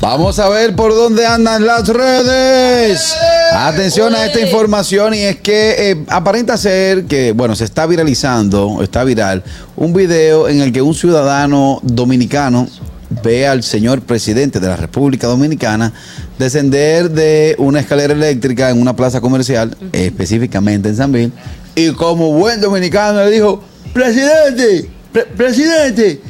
Vamos 0.00 0.38
a 0.38 0.48
ver 0.48 0.74
por 0.74 0.94
dónde 0.94 1.26
andan 1.26 1.66
las 1.66 1.86
redes. 1.86 3.14
Atención 3.52 4.14
a 4.14 4.24
esta 4.24 4.40
información 4.40 5.12
y 5.12 5.18
es 5.18 5.36
que 5.40 5.90
eh, 5.90 6.04
aparenta 6.08 6.56
ser 6.56 7.04
que, 7.04 7.32
bueno, 7.32 7.54
se 7.54 7.64
está 7.64 7.84
viralizando, 7.84 8.80
está 8.82 9.04
viral, 9.04 9.44
un 9.76 9.92
video 9.92 10.48
en 10.48 10.62
el 10.62 10.72
que 10.72 10.80
un 10.80 10.94
ciudadano 10.94 11.80
dominicano 11.82 12.66
ve 13.22 13.46
al 13.46 13.62
señor 13.62 14.00
presidente 14.00 14.58
de 14.58 14.68
la 14.68 14.76
República 14.76 15.26
Dominicana 15.26 15.92
descender 16.38 17.10
de 17.10 17.54
una 17.58 17.80
escalera 17.80 18.14
eléctrica 18.14 18.70
en 18.70 18.80
una 18.80 18.96
plaza 18.96 19.20
comercial, 19.20 19.76
específicamente 19.92 20.88
en 20.88 20.96
San 20.96 21.12
Bill, 21.12 21.32
y 21.74 21.90
como 21.92 22.32
buen 22.32 22.60
dominicano 22.60 23.22
le 23.22 23.30
dijo, 23.32 23.62
presidente, 23.92 24.88
pre- 25.12 25.26
presidente, 25.26 26.22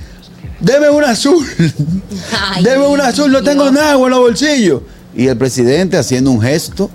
deme 0.61 0.91
un 0.91 1.05
azul. 1.05 1.47
Ay, 2.55 2.63
Deme 2.65 2.87
un 2.87 3.01
azul, 3.01 3.31
no 3.31 3.43
tengo 3.43 3.65
Dios. 3.65 3.75
nada 3.75 3.95
en 3.95 4.11
los 4.11 4.19
bolsillos. 4.19 4.83
Y 5.15 5.27
el 5.27 5.37
presidente 5.37 5.97
haciendo 5.97 6.31
un 6.31 6.41
gesto, 6.41 6.91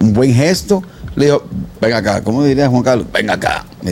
un 0.00 0.12
buen 0.12 0.34
gesto, 0.34 0.82
le 1.16 1.26
dijo, 1.26 1.44
venga 1.80 1.98
acá, 1.98 2.22
¿cómo 2.22 2.42
diría 2.44 2.68
Juan 2.68 2.82
Carlos? 2.82 3.06
Venga 3.12 3.34
acá. 3.34 3.64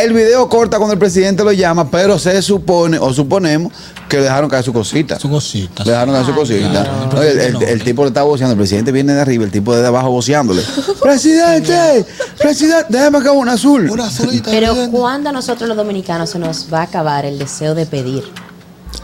El 0.00 0.12
video 0.12 0.48
corta 0.48 0.78
cuando 0.78 0.92
el 0.94 0.98
presidente 0.98 1.44
lo 1.44 1.52
llama, 1.52 1.88
pero 1.90 2.18
se 2.18 2.42
supone 2.42 2.98
o 2.98 3.12
suponemos 3.12 3.72
que 4.08 4.16
le 4.18 4.24
dejaron 4.24 4.50
caer 4.50 4.64
su 4.64 4.72
cosita. 4.72 5.18
Su 5.18 5.30
cosita. 5.30 5.84
Le 5.84 5.92
dejaron 5.92 6.14
caer 6.14 6.26
su 6.26 6.32
Ay, 6.32 6.36
cosita. 6.38 6.70
claro. 6.70 6.90
No, 7.12 7.22
el, 7.22 7.38
el- 7.40 7.62
el 7.62 7.84
tipo 7.84 8.02
le 8.02 8.08
está 8.08 8.22
voceando, 8.24 8.52
el 8.52 8.58
presidente 8.58 8.90
viene 8.92 9.12
de 9.14 9.20
arriba, 9.20 9.44
el 9.44 9.50
tipo 9.52 9.74
de 9.74 9.86
abajo 9.86 10.10
voceándole. 10.10 10.62
presidente, 11.02 12.04
presidente, 12.38 12.86
déjame 12.88 13.18
acá 13.18 13.32
un 13.32 13.48
azul. 13.48 13.88
Una 13.90 14.06
azulita. 14.06 14.50
Pero. 14.50 14.74
¿cuándo 14.90 15.28
a 15.30 15.32
nosotros 15.32 15.68
los 15.68 15.76
dominicanos 15.76 16.30
se 16.30 16.38
nos 16.38 16.66
va 16.72 16.80
a 16.80 16.82
acabar 16.82 17.24
el 17.24 17.38
deseo 17.38 17.74
de 17.74 17.86
pedir? 17.86 18.24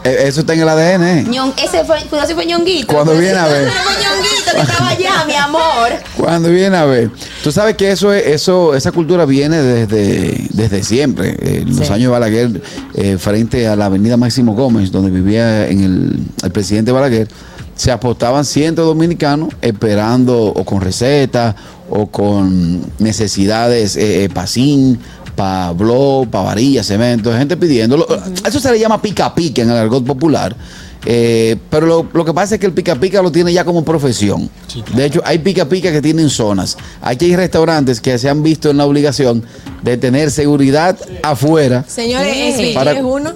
Eh, 0.03 0.23
Eso 0.25 0.39
está 0.41 0.53
en 0.53 0.61
el 0.61 0.69
ADN. 0.69 1.25
Ñon- 1.31 1.53
ese 1.63 1.85
fue, 1.85 1.99
si 2.27 2.33
fue 2.33 2.45
ñonguito. 2.45 2.87
Cuando 2.93 3.13
viene 3.13 3.37
a 3.37 3.47
ver. 3.47 3.65
Ñonguito 3.67 4.51
que 4.55 4.61
estaba 4.61 4.89
allá, 4.89 5.25
mi 5.27 5.35
amor. 5.35 5.89
Cuando 6.17 6.49
viene 6.49 6.75
a 6.75 6.85
ver, 6.85 7.11
tú 7.43 7.51
sabes 7.51 7.75
que 7.75 7.91
eso 7.91 8.11
es, 8.11 8.25
eso, 8.25 8.73
esa 8.75 8.91
cultura 8.91 9.25
viene 9.25 9.61
desde, 9.61 10.47
desde 10.51 10.83
siempre. 10.83 11.29
Eh, 11.39 11.63
En 11.67 11.75
los 11.75 11.89
años 11.91 12.03
de 12.03 12.07
Balaguer, 12.07 12.61
eh, 12.95 13.17
frente 13.19 13.67
a 13.67 13.75
la 13.75 13.85
avenida 13.85 14.17
Máximo 14.17 14.53
Gómez, 14.55 14.91
donde 14.91 15.11
vivía 15.11 15.67
en 15.67 15.83
el, 15.83 16.19
el 16.43 16.51
presidente 16.51 16.91
Balaguer, 16.91 17.27
se 17.75 17.91
apostaban 17.91 18.43
cientos 18.45 18.85
dominicanos 18.85 19.49
esperando 19.61 20.37
o 20.47 20.63
con 20.65 20.81
recetas 20.81 21.55
o 21.89 22.07
con 22.07 22.81
necesidades 22.99 23.95
eh, 23.97 24.29
zinc, 24.47 24.99
para 25.41 25.71
blog, 25.71 26.27
para 26.29 26.43
varillas, 26.43 26.85
cemento, 26.85 27.33
gente 27.33 27.57
pidiéndolo. 27.57 28.05
Eso 28.45 28.59
se 28.59 28.71
le 28.71 28.77
llama 28.79 29.01
pica 29.01 29.33
pica 29.33 29.63
en 29.63 29.71
el 29.71 29.77
argot 29.77 30.05
popular. 30.05 30.55
Eh, 31.03 31.57
pero 31.71 31.87
lo, 31.87 32.07
lo 32.13 32.23
que 32.23 32.31
pasa 32.31 32.53
es 32.53 32.61
que 32.61 32.67
el 32.67 32.73
pica 32.73 32.93
pica 32.93 33.23
lo 33.23 33.31
tiene 33.31 33.51
ya 33.51 33.65
como 33.65 33.83
profesión. 33.83 34.47
De 34.95 35.05
hecho, 35.05 35.19
hay 35.25 35.39
pica 35.39 35.67
pica 35.67 35.91
que 35.91 35.99
tienen 35.99 36.29
zonas. 36.29 36.77
Aquí 37.01 37.25
hay 37.25 37.35
restaurantes 37.35 37.99
que 37.99 38.19
se 38.19 38.29
han 38.29 38.43
visto 38.43 38.69
en 38.69 38.77
la 38.77 38.85
obligación 38.85 39.43
de 39.81 39.97
tener 39.97 40.29
seguridad 40.29 40.95
afuera. 41.23 41.83
Señores, 41.87 42.35
Sí. 42.55 42.65
SVG 42.65 42.73
Para- 42.75 42.91
es 42.91 43.03
uno. 43.03 43.33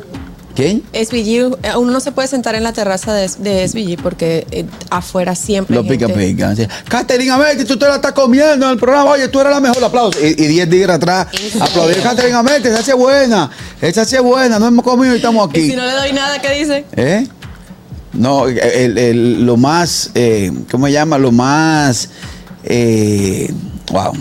¿Quién? 0.56 0.84
SVG, 0.94 1.58
eh, 1.64 1.76
uno 1.78 1.92
no 1.92 2.00
se 2.00 2.12
puede 2.14 2.28
sentar 2.30 2.56
en 2.56 2.64
la 2.64 2.72
terraza 2.72 3.14
de, 3.14 3.30
de 3.40 3.68
SVG 3.68 4.02
porque 4.02 4.48
eh, 4.52 4.66
afuera 4.90 5.36
siempre. 5.36 5.78
Hay 5.78 5.84
pica 5.84 6.08
gente. 6.08 6.28
pica. 6.28 6.50
Así, 6.52 6.66
Catherine 6.88 7.30
Amelti, 7.32 7.66
tú 7.66 7.78
te 7.78 7.86
la 7.88 7.96
estás 7.96 8.14
comiendo 8.14 8.66
en 8.66 8.72
el 8.72 8.78
programa. 8.78 9.12
Oye, 9.12 9.28
tú 9.28 9.42
eres 9.42 9.52
la 9.52 9.60
mejor 9.60 9.84
aplauso. 9.84 10.18
Y 10.26 10.28
y 10.28 10.48
10 10.48 10.70
días 10.70 10.90
atrás 10.90 11.28
aplaudir. 11.60 12.02
Catherine 12.02 12.36
Amelti, 12.36 12.70
esa 12.70 12.82
sí 12.82 12.92
es 12.92 12.98
buena. 12.98 13.52
Esa 13.82 14.06
sí 14.06 14.16
es 14.16 14.22
buena. 14.22 14.58
No 14.58 14.68
hemos 14.68 14.86
comido 14.86 15.14
y 15.14 15.18
estamos 15.18 15.48
Y 15.48 15.50
aquí. 15.50 15.70
si 15.72 15.76
no 15.76 15.86
le 15.86 15.92
doy 15.92 16.14
nada, 16.14 16.40
¿qué 16.42 16.52
dice? 16.58 16.86
¿Eh? 16.96 17.28
No, 18.14 18.48
el- 18.48 18.98
el- 18.98 19.46
lo 19.46 19.58
más, 19.58 20.12
eh, 20.16 20.50
¿cómo 20.72 20.86
se 20.88 20.94
llama? 20.94 21.18
Lo 21.18 21.34
más, 21.34 22.10
eh, 22.64 23.52
wow. 23.92 24.14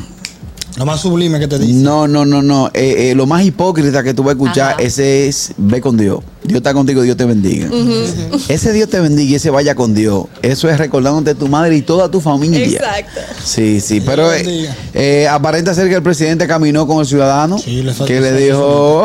Lo 0.77 0.87
más 0.87 1.01
sublime 1.01 1.39
que 1.39 1.47
te 1.47 1.59
dice. 1.59 1.73
No, 1.75 2.09
no, 2.09 2.25
no, 2.25 2.43
no. 2.43 2.69
Eh, 2.75 3.11
eh, 3.11 3.15
lo 3.15 3.27
más 3.27 3.45
hipócrita 3.45 4.03
que 4.03 4.13
tú 4.13 4.23
vas 4.23 4.31
a 4.31 4.33
escuchar, 4.33 4.73
Ajá. 4.75 4.83
ese 4.83 5.29
es, 5.29 5.53
ve 5.57 5.81
con 5.81 5.97
Dios. 5.97 6.21
Dios 6.45 6.59
está 6.59 6.75
contigo, 6.75 7.01
Dios 7.03 7.17
te 7.17 7.25
bendiga. 7.25 7.69
Ese 8.49 8.73
Dios 8.73 8.89
te 8.91 9.01
bendiga 9.01 9.31
y 9.31 9.35
ese 9.37 9.49
vaya 9.51 9.75
con 9.75 9.95
Dios. 9.95 10.27
Eso 10.43 10.69
es 10.69 10.77
recordándote 10.79 11.35
tu 11.35 11.49
madre 11.49 11.75
y 11.77 11.83
toda 11.83 12.11
tu 12.11 12.21
familia. 12.21 12.67
Exacto. 12.67 13.21
Sí, 13.43 13.81
sí, 13.81 14.03
pero 14.05 14.31
eh, 14.33 14.69
eh, 14.93 15.27
aparenta 15.29 15.73
ser 15.75 15.89
que 15.89 15.95
el 15.95 16.03
presidente 16.03 16.47
caminó 16.47 16.87
con 16.87 17.01
el 17.01 17.07
ciudadano 17.07 17.59
Sí, 17.59 17.83
le 17.83 17.93
falta 17.95 18.13
que 18.13 18.21
le 18.21 18.33
dijo, 18.37 18.63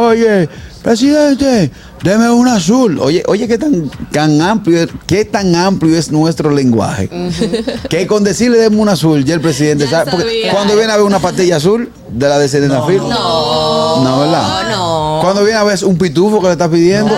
oye, 0.07 0.49
presidente, 0.83 1.71
deme 2.03 2.29
un 2.29 2.47
azul. 2.49 2.99
Oye, 2.99 3.23
oye, 3.27 3.47
qué 3.47 3.57
tan, 3.57 3.89
tan 4.11 4.41
amplio, 4.41 4.83
es- 4.83 4.89
qué 5.07 5.23
tan 5.23 5.55
amplio 5.55 5.97
es 5.97 6.11
nuestro 6.11 6.51
lenguaje. 6.51 7.09
Que 7.89 8.05
con 8.05 8.23
decirle 8.25 8.57
deme 8.57 8.77
un 8.77 8.89
azul, 8.89 9.23
ya 9.23 9.33
el 9.35 9.41
presidente 9.41 9.85
Ya 9.85 9.91
sabe. 9.91 10.11
Porque 10.11 10.49
cuando 10.51 10.75
viene 10.75 10.91
a 10.91 10.97
ver 10.97 11.05
una 11.05 11.19
pastilla 11.19 11.55
azul 11.55 11.89
de 12.11 12.27
la 12.27 12.37
de 12.37 12.49
Serenafil. 12.49 12.97
No. 12.97 14.03
No, 14.03 14.19
¿verdad? 14.19 14.69
No. 14.69 14.78
Cuando 15.21 15.43
viene 15.43 15.57
a 15.59 15.63
ver 15.63 15.83
un 15.85 15.97
pitufo 15.97 16.39
que 16.41 16.47
le 16.47 16.51
está 16.53 16.69
pidiendo. 16.69 17.13
Eh, 17.13 17.17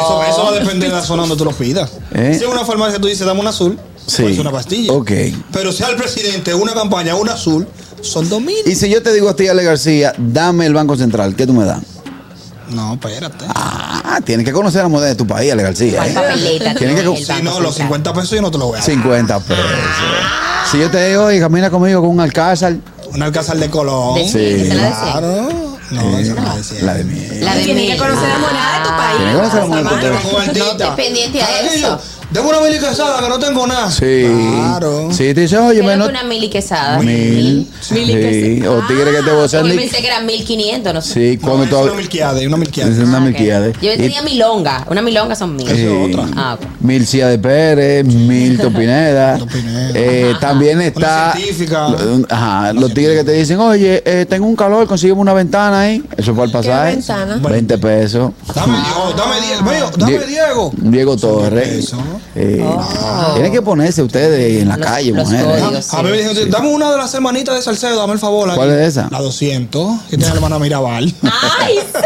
Eso, 0.00 0.22
eso 0.24 0.42
va 0.44 0.48
a 0.50 0.52
depender 0.60 0.88
de 0.90 0.96
la 0.96 1.02
zona 1.02 1.22
donde 1.22 1.36
tú 1.36 1.44
lo 1.44 1.52
pidas. 1.52 1.90
¿Eh? 2.14 2.34
Si 2.38 2.44
es 2.44 2.50
una 2.50 2.64
farmacia 2.64 2.94
que 2.96 3.00
tú 3.02 3.08
dices, 3.08 3.26
dame 3.26 3.40
un 3.40 3.46
azul, 3.46 3.78
Sí. 4.06 4.22
pues 4.22 4.34
es 4.34 4.40
una 4.40 4.50
pastilla. 4.50 4.92
Ok. 4.92 5.10
Pero 5.52 5.72
sea 5.72 5.88
el 5.88 5.96
presidente, 5.96 6.52
una 6.54 6.72
campaña, 6.72 7.14
un 7.14 7.28
azul, 7.28 7.66
son 8.02 8.28
dos 8.28 8.40
mil. 8.40 8.56
Y 8.66 8.74
si 8.74 8.88
yo 8.88 9.02
te 9.02 9.12
digo 9.12 9.28
a 9.28 9.36
ti, 9.36 9.46
Ale 9.48 9.62
García, 9.62 10.12
dame 10.18 10.66
el 10.66 10.74
Banco 10.74 10.96
Central, 10.96 11.34
¿qué 11.36 11.46
tú 11.46 11.52
me 11.52 11.64
das? 11.64 11.80
No, 12.70 12.94
espérate. 12.94 13.44
Ah, 13.48 14.20
tienes 14.24 14.46
que 14.46 14.52
conocer 14.52 14.82
la 14.82 14.88
moneda 14.88 15.08
de 15.08 15.16
tu 15.16 15.26
país, 15.26 15.52
Ale 15.52 15.62
García. 15.64 15.96
¿Cuál 15.98 16.08
¿eh? 16.10 16.14
papeleta 16.14 16.74
Tienes 16.74 16.96
que 16.96 17.02
Si 17.02 17.42
no, 17.42 17.60
los 17.60 17.74
Central? 17.74 17.74
50 17.74 18.12
pesos 18.14 18.30
yo 18.30 18.42
no 18.42 18.50
te 18.50 18.58
los 18.58 18.66
voy 18.68 18.76
a 18.76 18.80
dar. 18.80 18.90
50 18.90 19.40
pesos. 19.40 19.64
Si 20.70 20.78
yo 20.78 20.90
te 20.90 21.08
digo, 21.08 21.24
oye, 21.24 21.40
camina 21.40 21.68
conmigo 21.70 22.00
con 22.00 22.10
un 22.10 22.20
alcázar. 22.20 22.76
Un 23.12 23.22
alcázar 23.22 23.56
de 23.58 23.68
Colón. 23.70 24.14
De- 24.14 24.28
Sí. 24.28 24.38
de 24.38 24.68
Claro. 24.68 25.69
No, 25.90 26.18
esa 26.18 26.34
no 26.34 26.42
la 26.42 26.56
decía. 26.56 26.82
La 26.82 26.94
de 26.94 27.04
miel. 27.04 27.44
La 27.44 27.54
de 27.54 27.64
Tienes 27.64 27.82
que 27.82 27.88
miel. 27.88 27.98
conocer 27.98 28.28
la 28.28 28.38
moneda 28.38 28.78
de 28.78 28.84
tu 28.84 28.96
país. 28.96 29.16
Tienes 29.16 29.34
que 29.34 29.38
conocer 29.40 29.60
la 29.60 29.66
moneda 29.66 30.10
de 30.10 30.18
tu 30.18 30.30
país. 30.36 30.58
No 30.58 30.70
estés 30.70 30.88
pendiente 30.90 31.42
a 31.42 31.60
eso. 31.62 31.98
Deme 32.30 32.46
una 32.48 32.60
mili 32.60 32.78
quesada 32.78 33.20
que 33.20 33.28
no 33.28 33.38
tengo 33.40 33.66
nada. 33.66 33.90
Sí. 33.90 34.24
Claro. 34.54 35.08
Sí, 35.10 35.34
te 35.34 35.40
dice, 35.40 35.58
oye, 35.58 35.82
menos. 35.82 36.08
una 36.08 36.22
mil 36.22 36.44
y 36.44 36.48
quesada. 36.48 36.98
Mil. 37.00 37.68
Mil 37.90 38.06
Sí. 38.06 38.14
quesada. 38.60 38.70
O 38.70 38.86
tigre 38.86 39.10
que 39.10 39.22
te 39.24 39.32
vocean. 39.32 39.64
Yo 39.64 39.70
ni- 39.72 39.76
pensé 39.80 40.00
que 40.00 40.06
eran 40.06 40.24
mil 40.26 40.44
quinientos, 40.44 40.94
no 40.94 41.02
sé. 41.02 41.12
Sí, 41.32 41.38
cuando 41.38 41.64
es 41.64 41.70
tú. 41.70 41.78
una 41.78 41.94
milquiade, 41.94 42.46
una 42.46 42.56
milquiade. 42.56 42.92
Es 42.92 42.98
una 42.98 43.16
Ah, 43.16 43.20
milquiade. 43.20 43.72
Yo 43.82 43.92
Y- 43.92 43.96
tenía 43.96 44.22
milonga. 44.22 44.86
Una 44.88 45.02
milonga 45.02 45.34
son 45.34 45.56
mil. 45.56 45.66
Sí. 45.66 45.86
otra. 45.88 46.28
Ah, 46.36 46.54
ok. 46.54 46.66
Mil 46.80 47.04
Cia 47.04 47.26
de 47.26 47.38
Pérez, 47.40 48.04
Mil 48.06 48.56
Topineda. 48.60 49.36
Topineda. 49.38 49.90
Eh, 49.94 50.34
también 50.40 50.80
está. 50.82 51.32
científica. 51.34 51.88
Ajá, 52.28 52.72
los 52.74 52.94
tigres 52.94 53.18
que 53.18 53.24
te 53.24 53.32
dicen, 53.32 53.58
oye, 53.58 54.04
eh, 54.06 54.24
tengo 54.28 54.46
un 54.46 54.54
calor, 54.54 54.86
consígueme 54.86 55.20
una 55.20 55.32
ventana 55.34 55.80
ahí. 55.80 56.04
Eso 56.16 56.32
fue 56.36 56.44
el 56.44 56.52
pasaje. 56.52 56.92
ventana? 56.94 57.38
20 57.38 57.76
pesos. 57.78 58.30
Dame, 58.54 58.78
Diego, 58.78 59.14
dame, 59.16 59.34
Die- 59.40 59.70
Diego, 59.70 59.90
dame 59.96 60.12
Die- 60.12 60.26
Diego. 60.26 60.72
Diego 60.76 61.16
Torres. 61.16 61.92
Eh, 62.36 62.64
Tienen 63.34 63.52
que 63.52 63.60
ponerse 63.60 64.02
ustedes 64.02 64.62
en 64.62 64.68
la 64.68 64.76
Los- 64.76 64.86
calle, 64.86 65.10
los 65.12 65.28
mujeres. 65.28 65.62
códigos. 65.62 65.94
A 65.94 66.02
mí 66.02 66.10
me 66.10 66.16
dijeron, 66.18 66.50
dame 66.50 66.68
una 66.68 66.90
de 66.92 66.96
las 66.96 67.12
hermanitas 67.14 67.54
de 67.56 67.62
Salcedo, 67.62 67.96
dame 67.96 68.12
el 68.12 68.18
favor. 68.20 68.48
ahí". 68.50 68.56
¿Cuál 68.56 68.70
es 68.70 68.88
esa? 68.88 69.08
La 69.10 69.20
200, 69.20 70.02
que 70.02 70.16
tiene 70.16 70.26
la 70.28 70.34
hermana 70.34 70.58
Mirabal. 70.58 71.12
¡Ay, 71.22 71.78
sí! 71.92 72.00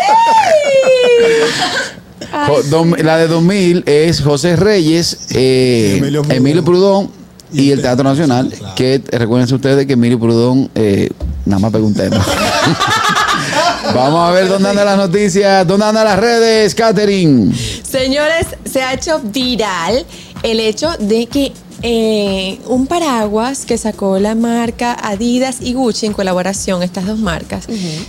La 3.02 3.16
de 3.18 3.28
2000 3.28 3.82
es 3.86 4.20
José 4.22 4.56
Reyes, 4.56 5.18
eh, 5.30 5.96
Emilio 5.98 6.22
Prudón. 6.22 6.36
Emilio 6.36 6.64
Prudón 6.64 7.10
y 7.52 7.70
el 7.70 7.80
Teatro 7.82 8.02
Nacional. 8.04 8.48
Claro. 8.50 8.74
Que 8.74 9.02
recuerden 9.12 9.54
ustedes 9.54 9.86
que 9.86 9.92
Emilio 9.92 10.18
Prudón 10.18 10.70
eh, 10.74 11.10
nada 11.44 11.60
más 11.60 11.70
pegó 11.72 11.86
un 11.86 11.94
tema. 11.94 12.24
Vamos 13.94 14.28
a 14.28 14.32
ver 14.32 14.48
dónde 14.48 14.68
andan 14.70 14.86
las 14.86 14.96
noticias, 14.96 15.66
dónde 15.66 15.86
andan 15.86 16.04
las 16.06 16.18
redes, 16.18 16.74
Catherine. 16.74 17.54
Señores, 17.94 18.48
se 18.64 18.82
ha 18.82 18.92
hecho 18.92 19.20
viral 19.22 20.04
el 20.42 20.58
hecho 20.58 20.90
de 20.98 21.26
que 21.26 21.52
eh, 21.82 22.58
un 22.66 22.88
paraguas 22.88 23.64
que 23.64 23.78
sacó 23.78 24.18
la 24.18 24.34
marca 24.34 24.96
Adidas 25.00 25.58
y 25.60 25.74
Gucci 25.74 26.06
en 26.06 26.12
colaboración, 26.12 26.82
estas 26.82 27.06
dos 27.06 27.20
marcas, 27.20 27.66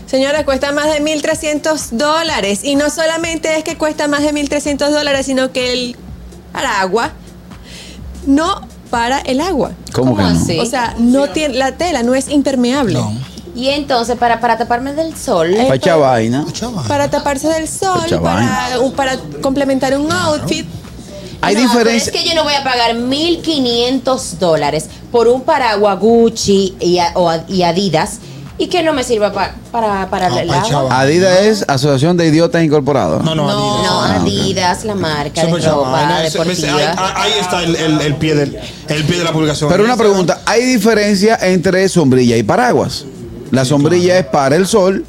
señora, 0.08 0.44
cuesta 0.44 0.72
más 0.72 0.88
de 0.88 1.04
1.300 1.04 1.92
dólares. 1.92 2.64
Y 2.64 2.76
no 2.76 2.90
solamente 2.90 3.60
es 3.60 3.64
que 3.64 3.78
cuesta 3.78 4.08
más 4.08 4.24
de 4.24 4.34
1.300 4.34 4.90
dólares, 4.90 5.28
sino 5.28 5.52
que 5.52 5.72
el 5.74 5.96
paraguas 6.52 7.12
no 8.26 8.68
para 8.90 9.20
el 9.20 9.40
agua. 9.40 9.74
¿Cómo, 9.94 10.16
¿Cómo 10.16 10.18
que 10.18 10.34
no? 10.34 10.42
así? 10.42 10.60
O 10.60 10.66
sea, 10.66 10.96
no 10.98 11.30
tiene, 11.30 11.60
la 11.60 11.74
tela 11.74 12.02
no 12.02 12.16
es 12.16 12.28
impermeable. 12.30 12.96
No. 12.96 13.35
Y 13.56 13.70
entonces, 13.70 14.18
para, 14.18 14.40
para 14.42 14.58
taparme 14.58 14.94
del 14.94 15.16
sol, 15.16 15.54
Eh, 15.54 15.80
vaina. 15.98 16.46
Chaval. 16.52 16.86
Para 16.88 17.10
taparse 17.10 17.48
del 17.48 17.68
sol, 17.70 18.02
para, 18.22 18.78
para 18.96 19.18
complementar 19.42 19.98
un 19.98 20.12
outfit. 20.12 20.66
Hay 21.42 21.56
No, 21.56 21.62
diferencia. 21.62 22.12
pero 22.12 22.18
es 22.18 22.24
que 22.24 22.28
yo 22.30 22.36
no 22.36 22.44
voy 22.44 22.54
a 22.54 22.64
pagar 22.64 22.96
1.500 22.96 24.40
dólares 24.40 24.88
por 25.12 25.28
un 25.28 25.42
paraguas 25.42 26.00
Gucci 26.00 26.76
y, 26.80 26.98
a- 27.00 27.12
o 27.16 27.30
a- 27.30 27.44
y 27.48 27.64
Adidas 27.64 28.20
y 28.58 28.68
que 28.68 28.82
no 28.84 28.94
me 28.94 29.04
sirva 29.04 29.32
pa- 29.34 29.52
para, 29.72 30.10
para 30.10 30.28
Ah, 30.28 30.42
el 30.42 30.50
agua. 30.50 31.00
Adidas 31.02 31.40
es 31.42 31.66
Asociación 31.68 32.18
de 32.18 32.28
Idiotas 32.28 32.64
Incorporados. 32.64 33.24
No, 33.24 33.36
no, 33.36 33.48
No. 33.48 33.76
Adidas. 33.76 33.92
No, 33.92 34.02
Ah. 34.02 34.16
Adidas, 34.22 34.86
la 34.86 34.96
marca 34.96 35.42
de 35.46 35.52
Super 35.52 35.66
ropa 35.72 36.18
ahí 37.16 37.34
está 37.40 37.64
el, 37.64 37.76
el- 37.76 38.02
el 38.02 38.16
pie 38.16 38.34
del, 38.36 38.58
el 38.88 39.04
pie 39.06 39.18
de 39.20 39.24
la 39.24 39.32
publicación. 39.32 39.70
Pero 39.70 39.84
una 39.84 39.98
pregunta, 39.98 40.42
¿hay 40.46 40.64
diferencia 40.66 41.38
entre 41.42 41.88
sombrilla 41.90 42.38
y 42.38 42.44
paraguas? 42.44 43.06
La 43.52 43.66
sombrilla 43.66 44.18
es 44.20 44.26
para 44.26 44.56
el 44.56 44.66
sol 44.68 45.06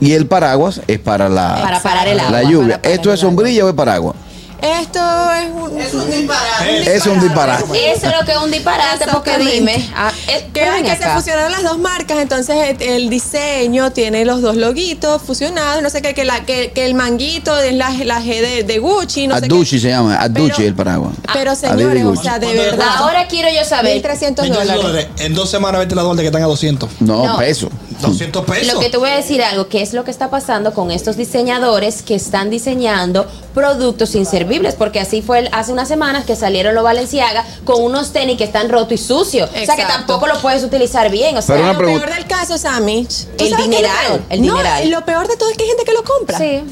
y 0.00 0.12
el 0.12 0.26
paraguas 0.26 0.80
es 0.86 0.98
para 0.98 1.28
la, 1.28 1.60
Para 1.62 1.80
parar 1.82 2.08
el 2.08 2.18
agua, 2.20 2.30
la 2.32 2.42
lluvia. 2.42 2.68
para 2.76 2.82
parar 2.82 2.92
¿Esto 2.96 3.12
es 3.12 3.20
agua. 3.22 3.30
sombrilla 3.30 3.64
o 3.64 3.68
es 3.68 3.74
paraguas? 3.74 4.16
Esto 4.62 5.00
es 5.32 5.50
un, 5.52 5.80
es 5.80 5.94
un 5.94 6.10
disparate. 6.10 6.94
Es 6.96 7.06
un 7.06 7.20
disparate. 7.20 7.92
Eso 7.92 8.06
es 8.08 8.12
lo 8.18 8.24
que 8.26 8.32
es 8.32 8.38
un 8.38 8.50
disparate, 8.50 9.06
porque 9.12 9.38
dime. 9.38 9.88
ah, 9.96 10.12
eh, 10.28 10.48
Que, 10.52 10.60
pero 10.60 10.72
ven 10.72 10.84
que 10.84 10.96
se 10.96 11.08
fusionaron 11.10 11.52
las 11.52 11.62
dos 11.62 11.78
marcas, 11.78 12.18
entonces 12.18 12.56
el, 12.68 12.82
el 12.82 13.10
diseño 13.10 13.92
tiene 13.92 14.24
los 14.24 14.42
dos 14.42 14.56
loguitos 14.56 15.22
fusionados, 15.22 15.82
no 15.82 15.90
sé 15.90 16.02
qué, 16.02 16.14
que, 16.14 16.24
la, 16.24 16.40
que, 16.44 16.72
que 16.72 16.84
el 16.86 16.94
manguito 16.94 17.56
es 17.58 17.74
la, 17.74 17.90
la 17.90 18.20
G 18.20 18.40
de, 18.40 18.64
de 18.64 18.78
Gucci, 18.78 19.26
no 19.26 19.38
sé 19.38 19.46
Aduchi 19.46 19.76
qué. 19.76 19.80
se 19.82 19.88
llama, 19.88 20.16
Aduchi 20.20 20.50
Pero- 20.56 20.68
el 20.68 20.74
paraguas. 20.74 21.12
Pero 21.32 21.50
Adidas 21.52 21.72
y 21.74 21.76
señores, 21.78 22.04
o 22.04 22.16
sea, 22.22 22.38
de 22.38 22.46
¿Cuánto 22.46 22.62
es? 22.62 22.70
verdad. 22.72 22.86
Ahora 22.96 23.26
quiero 23.28 23.48
yo 23.50 23.64
saber 23.64 24.02
1.300 24.02 24.20
22 24.20 24.48
dólares. 24.50 24.82
dólares. 24.82 25.06
En 25.18 25.34
dos 25.34 25.50
semanas 25.50 25.80
vete 25.80 25.94
la 25.94 26.02
dólar 26.02 26.20
que 26.20 26.26
están 26.26 26.42
a 26.42 26.46
200. 26.46 26.88
No, 27.00 27.26
No. 27.26 27.38
peso. 27.38 27.68
200 28.00 28.44
pesos. 28.46 28.72
Lo 28.74 28.80
que 28.80 28.88
te 28.88 28.96
voy 28.96 29.10
a 29.10 29.16
decir 29.16 29.42
algo, 29.42 29.68
que 29.68 29.82
es 29.82 29.92
lo 29.92 30.04
que 30.04 30.10
está 30.10 30.30
pasando 30.30 30.72
con 30.72 30.90
estos 30.90 31.16
diseñadores 31.16 32.02
que 32.02 32.14
están 32.14 32.48
diseñando 32.50 33.26
productos 33.54 34.14
inservibles, 34.50 34.74
porque 34.74 35.00
así 35.00 35.22
fue 35.22 35.40
el- 35.40 35.48
hace 35.52 35.72
unas 35.72 35.88
semanas 35.88 36.24
que 36.24 36.34
salieron 36.36 36.74
los 36.74 36.82
Valenciaga 36.84 37.44
con 37.64 37.82
unos 37.82 38.12
tenis 38.12 38.36
que 38.36 38.44
están 38.44 38.68
rotos 38.68 38.92
y 38.92 38.98
sucios. 38.98 39.48
O 39.50 39.64
sea 39.64 39.76
que 39.76 39.84
tampoco 39.84 40.26
lo 40.26 40.38
puedes 40.40 40.62
utilizar 40.64 41.10
bien. 41.10 41.36
O 41.36 41.42
sea, 41.42 41.54
Pero 41.56 41.64
una 41.64 41.72
lo 41.74 41.78
pregunta- 41.78 42.06
peor 42.06 42.16
del 42.18 42.26
caso, 42.26 42.58
Sammy. 42.58 43.06
¿tú 43.36 43.44
El 43.44 43.56
dineral, 43.56 44.06
peor? 44.08 44.20
el 44.30 44.40
No, 44.46 44.52
dineral. 44.56 44.90
lo 44.90 45.04
peor 45.04 45.28
de 45.28 45.36
todo 45.36 45.50
es 45.50 45.56
que 45.56 45.62
hay 45.64 45.68
gente 45.70 45.84
que 45.84 45.92
lo 45.92 46.02
compra. 46.04 46.38
sí. 46.38 46.62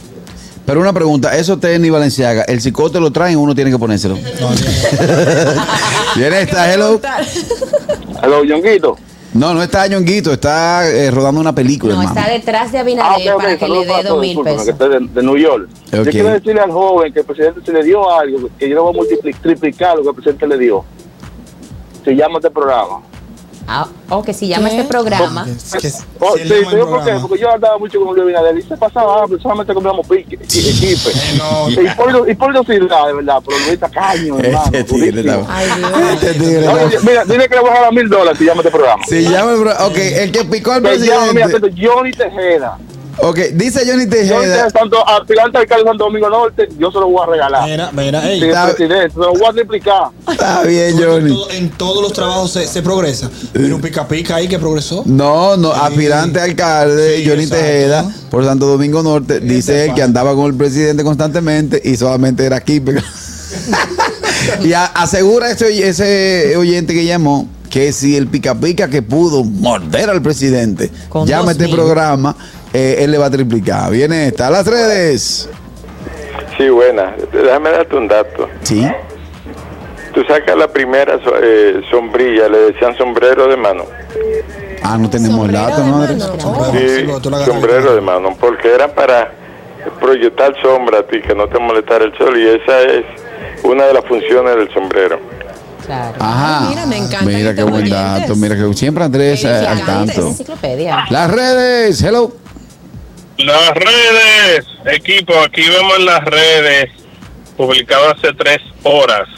Pero 0.67 0.81
una 0.81 0.93
pregunta, 0.93 1.35
esos 1.35 1.59
tenis 1.61 1.91
Valenciaga, 1.91 2.43
¿el 2.43 2.61
cicote 2.61 3.01
lo 3.01 3.11
traen 3.11 3.39
uno 3.39 3.55
tiene 3.55 3.71
que 3.71 3.79
ponérselo? 3.79 4.19
No, 4.39 4.51
Viene 6.17 6.43
esta, 6.43 6.71
hello. 6.75 7.01
Aló, 8.21 8.45
Yonguito. 8.45 8.99
No, 9.39 9.55
no 9.55 9.63
está 9.63 9.87
Ñonguito, 9.87 10.33
está 10.33 10.89
eh, 10.91 11.11
rodando 11.13 11.41
una 11.41 11.55
película, 11.55 11.95
No, 11.95 12.03
hermano. 12.03 12.19
está 12.21 12.33
detrás 12.33 12.73
de 12.73 12.79
Ah, 12.79 12.81
Abinader 12.81 13.33
ok, 13.35 13.41
para 13.41 13.57
que 13.57 13.69
le 13.69 13.87
dé 13.87 14.03
dos 14.03 14.21
mil 14.21 14.37
que 14.39 14.43
pesos. 14.43 14.69
estoy 14.69 14.89
de, 14.91 15.01
de 15.09 15.23
New 15.23 15.37
York. 15.37 15.69
Yo 15.93 16.05
quiero 16.05 16.29
decirle 16.31 16.61
al 16.61 16.73
joven 16.73 17.13
que 17.13 17.21
el 17.21 17.25
presidente 17.27 17.61
se 17.65 17.73
le 17.73 17.85
dio 17.85 18.11
algo, 18.13 18.49
que 18.59 18.69
yo 18.69 18.75
le 18.75 18.81
voy 18.81 18.91
a 18.91 18.97
multiplicar, 18.97 19.41
triplicar 19.43 19.97
lo 19.97 20.03
que 20.03 20.09
el 20.09 20.15
presidente 20.17 20.47
le 20.49 20.59
dio. 20.59 20.85
Se 22.05 22.17
llama 22.17 22.39
este 22.39 22.51
programa. 22.51 23.01
Ah, 23.71 23.87
o 24.09 24.23
que 24.23 24.33
si 24.33 24.49
llama 24.49 24.71
¿Qué? 24.71 24.77
este 24.79 24.89
programa. 24.89 25.45
Que- 25.45 25.79
que 25.79 25.93
Oh, 26.21 26.37
se 26.39 26.43
sí, 26.45 26.49
programa. 26.65 27.21
Porque 27.29 27.43
yo 27.43 27.53
andaba 27.53 27.77
mucho 27.79 28.01
con 28.01 28.09
Luis 28.17 28.23
Abinader 28.23 28.57
y 28.57 28.63
se 28.63 28.77
pasaba 28.79 29.23
hambre, 29.23 29.39
solamente 29.43 29.75
compramos 29.75 30.07
pique, 30.07 30.39
y 30.55 30.59
equipe. 30.71 31.11
No. 31.37 31.69
Y 31.71 31.89
por, 31.95 32.31
y 32.31 32.35
no 32.55 32.65
de 33.09 33.13
verdad, 33.13 33.43
pero 33.47 33.59
Luis 33.67 33.79
Tacaño, 33.79 34.39
hermano. 34.39 34.65
Este 34.73 34.85
tigre 34.85 35.21
está- 35.21 35.47
Ay, 35.49 35.67
Dios. 35.77 36.13
Este 36.15 36.35
tigre 36.35 36.61
No, 36.67 36.79
está- 36.79 37.01
mira, 37.03 37.25
dile 37.27 37.49
que 37.49 37.55
le 37.57 37.61
voy 37.61 37.71
a 37.71 37.81
dar 37.83 37.93
mil 37.93 38.09
dólares 38.09 38.39
si 38.39 38.45
llama 38.47 38.61
este 38.63 38.71
programa. 38.71 39.05
Se 39.07 39.23
llama 39.23 39.53
el 39.53 39.59
Ok, 39.87 39.97
el 39.99 40.33
que 40.33 40.45
picó 40.47 40.73
al 40.73 40.83
Que 40.83 40.99
llama, 41.07 41.33
mira, 41.35 41.47
presidente. 41.49 41.87
Johnny 41.87 42.11
Tejeda. 42.13 42.79
Ok, 43.21 43.39
dice 43.55 43.83
Johnny 43.85 44.07
Tejeda. 44.07 44.71
Santo, 44.71 45.07
aspirante 45.09 45.59
alcalde 45.59 45.85
de 45.85 45.91
Santo 45.91 46.05
Domingo 46.05 46.31
Norte, 46.31 46.69
yo 46.79 46.91
se 46.93 46.99
lo 47.01 47.09
voy 47.09 47.23
a 47.23 47.31
regalar. 47.31 47.69
Mira, 47.69 47.91
mira, 47.93 48.29
ey. 48.31 48.41
Sí, 48.41 48.47
presidente, 48.77 49.11
se 49.15 49.19
lo 49.19 49.33
voy 49.33 49.45
a 49.49 49.53
triplicar. 49.53 50.09
Está 50.31 50.63
bien, 50.63 50.97
Johnny. 50.97 51.31
todo- 51.33 51.51
en 51.51 51.71
todos 51.71 52.03
los 52.03 52.13
trabajos 52.13 52.53
se, 52.53 52.67
se 52.67 52.81
progresa. 52.83 53.29
Mira 53.55 53.75
un 53.75 53.81
pica 53.81 54.07
pica 54.07 54.37
ahí 54.37 54.47
que 54.47 54.59
progresó. 54.59 55.03
No, 55.05 55.57
no, 55.57 55.73
aspirante 55.73 56.39
a 56.41 56.45
alcalde, 56.45 57.19
Sí, 57.19 57.29
Johnny 57.29 57.43
exacto. 57.45 57.65
Tejeda, 57.65 58.13
por 58.31 58.45
Santo 58.45 58.67
Domingo 58.67 59.03
Norte, 59.03 59.41
dice 59.41 59.87
él 59.87 59.95
que 59.95 60.03
andaba 60.03 60.35
con 60.35 60.47
el 60.47 60.55
presidente 60.55 61.03
constantemente 61.03 61.81
y 61.85 61.97
solamente 61.97 62.45
era 62.45 62.57
aquí. 62.57 62.79
pero- 62.81 63.01
y 64.63 64.73
a- 64.73 64.87
asegura 64.87 65.51
ese, 65.51 65.89
ese 65.89 66.57
oyente 66.57 66.95
que 66.95 67.05
llamó 67.05 67.49
que 67.71 67.93
si 67.93 68.17
el 68.17 68.29
pica 68.29 68.55
pica 68.55 68.89
que 68.89 69.03
pudo 69.03 69.45
morder 69.45 70.09
al 70.09 70.23
presidente 70.23 70.91
Con 71.11 71.27
llama 71.27 71.53
este 71.53 71.65
mil. 71.67 71.75
programa, 71.75 72.35
eh, 72.73 72.97
él 73.01 73.11
le 73.11 73.19
va 73.19 73.27
a 73.27 73.31
triplicar. 73.31 73.91
Viene 73.91 74.29
esta, 74.29 74.49
a 74.49 74.51
las 74.51 74.67
redes. 74.67 75.49
Sí, 76.57 76.69
buena. 76.69 77.15
Déjame 77.33 77.71
darte 77.71 77.97
un 77.97 78.09
dato. 78.09 78.49
Sí. 78.63 78.87
Tú 80.13 80.23
sacas 80.25 80.57
la 80.57 80.69
primera 80.69 81.19
eh, 81.43 81.81
sombrilla, 81.91 82.49
le 82.49 82.73
decían 82.73 82.97
sombrero 82.97 83.47
de 83.47 83.57
mano. 83.57 83.85
Ah, 84.83 84.97
no 84.99 85.09
tenemos 85.09 85.47
el 85.47 85.53
dato, 85.53 85.83
mano. 85.85 86.19
Sombrero. 86.41 87.89
Sí, 87.89 87.95
de- 87.95 88.01
mano, 88.01 88.37
porque 88.41 88.73
era 88.75 88.93
para 88.93 89.33
proyectar 90.01 90.55
sombra 90.63 91.01
a 91.01 91.03
ti, 91.07 91.21
que 91.21 91.35
no 91.35 91.47
te 91.49 91.59
molestara 91.59 92.05
el 92.05 92.17
sol, 92.17 92.37
y 92.39 92.49
esa 92.49 92.81
es 92.83 93.05
una 93.63 93.85
de 93.85 93.95
las 93.95 94.05
funciones 94.05 94.57
del 94.57 94.73
sombrero. 94.73 95.21
Claro. 95.87 96.15
Ajá. 96.19 96.61
Ay, 96.61 96.69
mira, 96.69 96.87
me 96.87 96.97
encantan 96.99 97.27
Mira 97.27 97.55
qué 97.55 97.63
buen 97.63 97.89
dato. 97.89 98.37
Mira 98.37 98.57
que 98.57 98.75
siempre 98.75 99.05
Andrés 99.05 99.43
eh, 99.45 99.49
al 99.49 99.85
tanto. 99.85 100.27
enciclopedia. 100.29 101.07
Las 101.09 101.31
redes, 101.31 102.03
hello. 102.03 102.33
Las 103.39 103.71
redes, 103.71 104.67
equipo, 104.87 105.39
aquí 105.41 105.63
vemos 105.63 105.99
en 105.99 106.07
las 106.07 106.25
redes, 106.25 106.91
publicado 107.57 108.11
hace 108.11 108.33
tres 108.35 108.59
horas, 108.83 109.29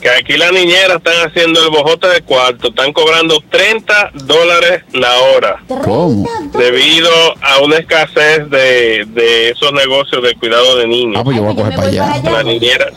que 0.00 0.08
aquí 0.08 0.36
las 0.38 0.52
niñeras 0.52 0.96
están 0.96 1.28
haciendo 1.28 1.62
el 1.64 1.70
bojote 1.70 2.08
de 2.08 2.22
cuarto, 2.22 2.68
están 2.68 2.92
cobrando 2.94 3.42
30 3.50 4.10
dólares 4.14 4.84
la 4.92 5.18
hora, 5.18 5.62
¿Cómo? 5.84 6.26
debido 6.58 7.10
a 7.42 7.58
una 7.62 7.76
escasez 7.76 8.48
de, 8.48 9.04
de 9.08 9.50
esos 9.50 9.72
negocios 9.72 10.22
de 10.22 10.34
cuidado 10.36 10.76
de 10.78 10.86
niños. 10.86 11.16
Ah, 11.20 11.24
pues 11.24 11.36
yo 11.36 11.42
voy 11.42 11.50
a 11.50 11.52
Ay, 11.52 11.56
yo 11.56 11.62
coger 11.62 11.70
me 11.72 11.76
para 11.76 11.88
voy 11.90 11.98
allá. 11.98 12.22
para 12.22 12.36
Las 12.36 12.44
niñeras, 12.46 12.92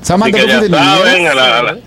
Samantha, 0.00 0.38
así 0.38 0.46
que 0.46 0.52
¿tú 0.52 0.52
ya 0.52 0.58
fuiste 0.60 0.76
niñera? 0.80 0.96
saben, 1.04 1.26
a 1.26 1.34
la- 1.34 1.58
a 1.58 1.62
la- 1.62 1.78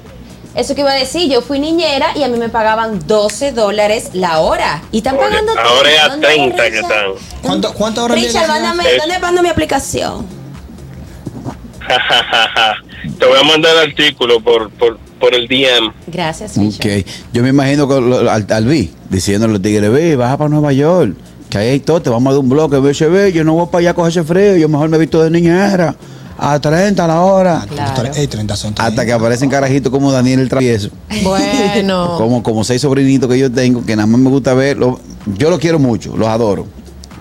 Eso 0.58 0.74
que 0.74 0.82
iba 0.82 0.92
a 0.92 0.96
decir, 0.96 1.30
yo 1.32 1.42
fui 1.44 1.60
niñera 1.60 2.08
y 2.18 2.24
a 2.24 2.28
mí 2.30 2.38
me 2.38 2.50
pagaban 2.50 3.00
12 3.06 3.52
dólares 3.52 4.10
la 4.14 4.40
hora. 4.40 4.82
Y 4.92 4.98
están 4.98 5.16
pagando 5.16 5.52
ahora 5.58 5.92
es 5.92 6.00
a 6.02 6.08
¿Dónde 6.10 6.28
30 6.28 6.72
que 6.72 6.80
están. 6.80 7.06
¿Cuánto, 7.44 7.74
¿Cuántas 7.76 8.04
horas 8.06 8.18
Richard, 8.20 8.48
mándame, 8.48 8.84
Es- 8.92 8.98
¿dónde 8.98 9.20
mando 9.20 9.44
mi 9.44 9.50
aplicación? 9.50 10.26
Te 13.20 13.26
voy 13.26 13.40
a 13.40 13.44
mandar 13.44 13.72
el 13.84 13.90
artículo 13.92 14.40
por, 14.42 14.70
por, 14.72 14.98
por 15.20 15.34
el 15.36 15.48
DM. 15.48 15.92
Gracias, 16.08 16.58
Richard. 16.58 17.02
Ok, 17.02 17.08
yo 17.34 17.44
me 17.44 17.50
imagino 17.50 17.88
que 17.88 18.02
lo- 18.02 18.30
al, 18.30 18.46
al 18.50 18.66
vi, 18.66 18.92
diciéndole 19.10 19.54
al 19.56 19.62
tigre, 19.62 19.90
ve, 19.90 20.16
baja 20.16 20.38
para 20.38 20.50
Nueva 20.50 20.74
York, 20.74 21.16
que 21.50 21.58
ahí 21.60 21.68
hay 21.70 21.80
todo, 21.80 22.02
te 22.02 22.10
vamos 22.10 22.32
a 22.32 22.34
dar 22.34 22.40
un 22.40 22.50
bloque, 22.50 22.78
ve, 22.80 22.94
se 22.94 23.08
ve, 23.08 23.32
yo 23.32 23.44
no 23.44 23.54
voy 23.54 23.68
para 23.68 23.80
allá 23.80 23.90
a 23.92 23.94
coger 23.94 24.10
ese 24.12 24.24
frío, 24.24 24.58
yo 24.58 24.68
mejor 24.68 24.90
me 24.90 24.98
he 24.98 25.00
visto 25.00 25.24
de 25.24 25.30
niñera, 25.30 25.96
a 26.38 26.60
30 26.60 27.04
a 27.04 27.08
la 27.08 27.22
hora, 27.22 27.66
Claro. 27.68 28.12
Ey, 28.16 28.28
30 28.28 28.56
son 28.56 28.74
30. 28.76 28.86
hasta 28.88 29.06
que 29.06 29.12
aparecen 29.14 29.50
carajitos 29.50 29.92
como 29.92 30.12
Daniel 30.12 30.40
el 30.42 30.50
travieso, 30.50 30.90
Bueno. 31.24 32.16
como, 32.18 32.44
como 32.44 32.64
seis 32.64 32.82
sobrinitos 32.82 33.30
que 33.30 33.40
yo 33.40 33.52
tengo, 33.52 33.84
que 33.86 33.96
nada 33.96 34.06
más 34.08 34.20
me 34.20 34.30
gusta 34.30 34.54
ver, 34.54 34.78
lo- 34.78 35.00
yo 35.38 35.50
los 35.50 35.60
quiero 35.60 35.80
mucho, 35.80 36.16
los 36.16 36.28
adoro, 36.28 36.68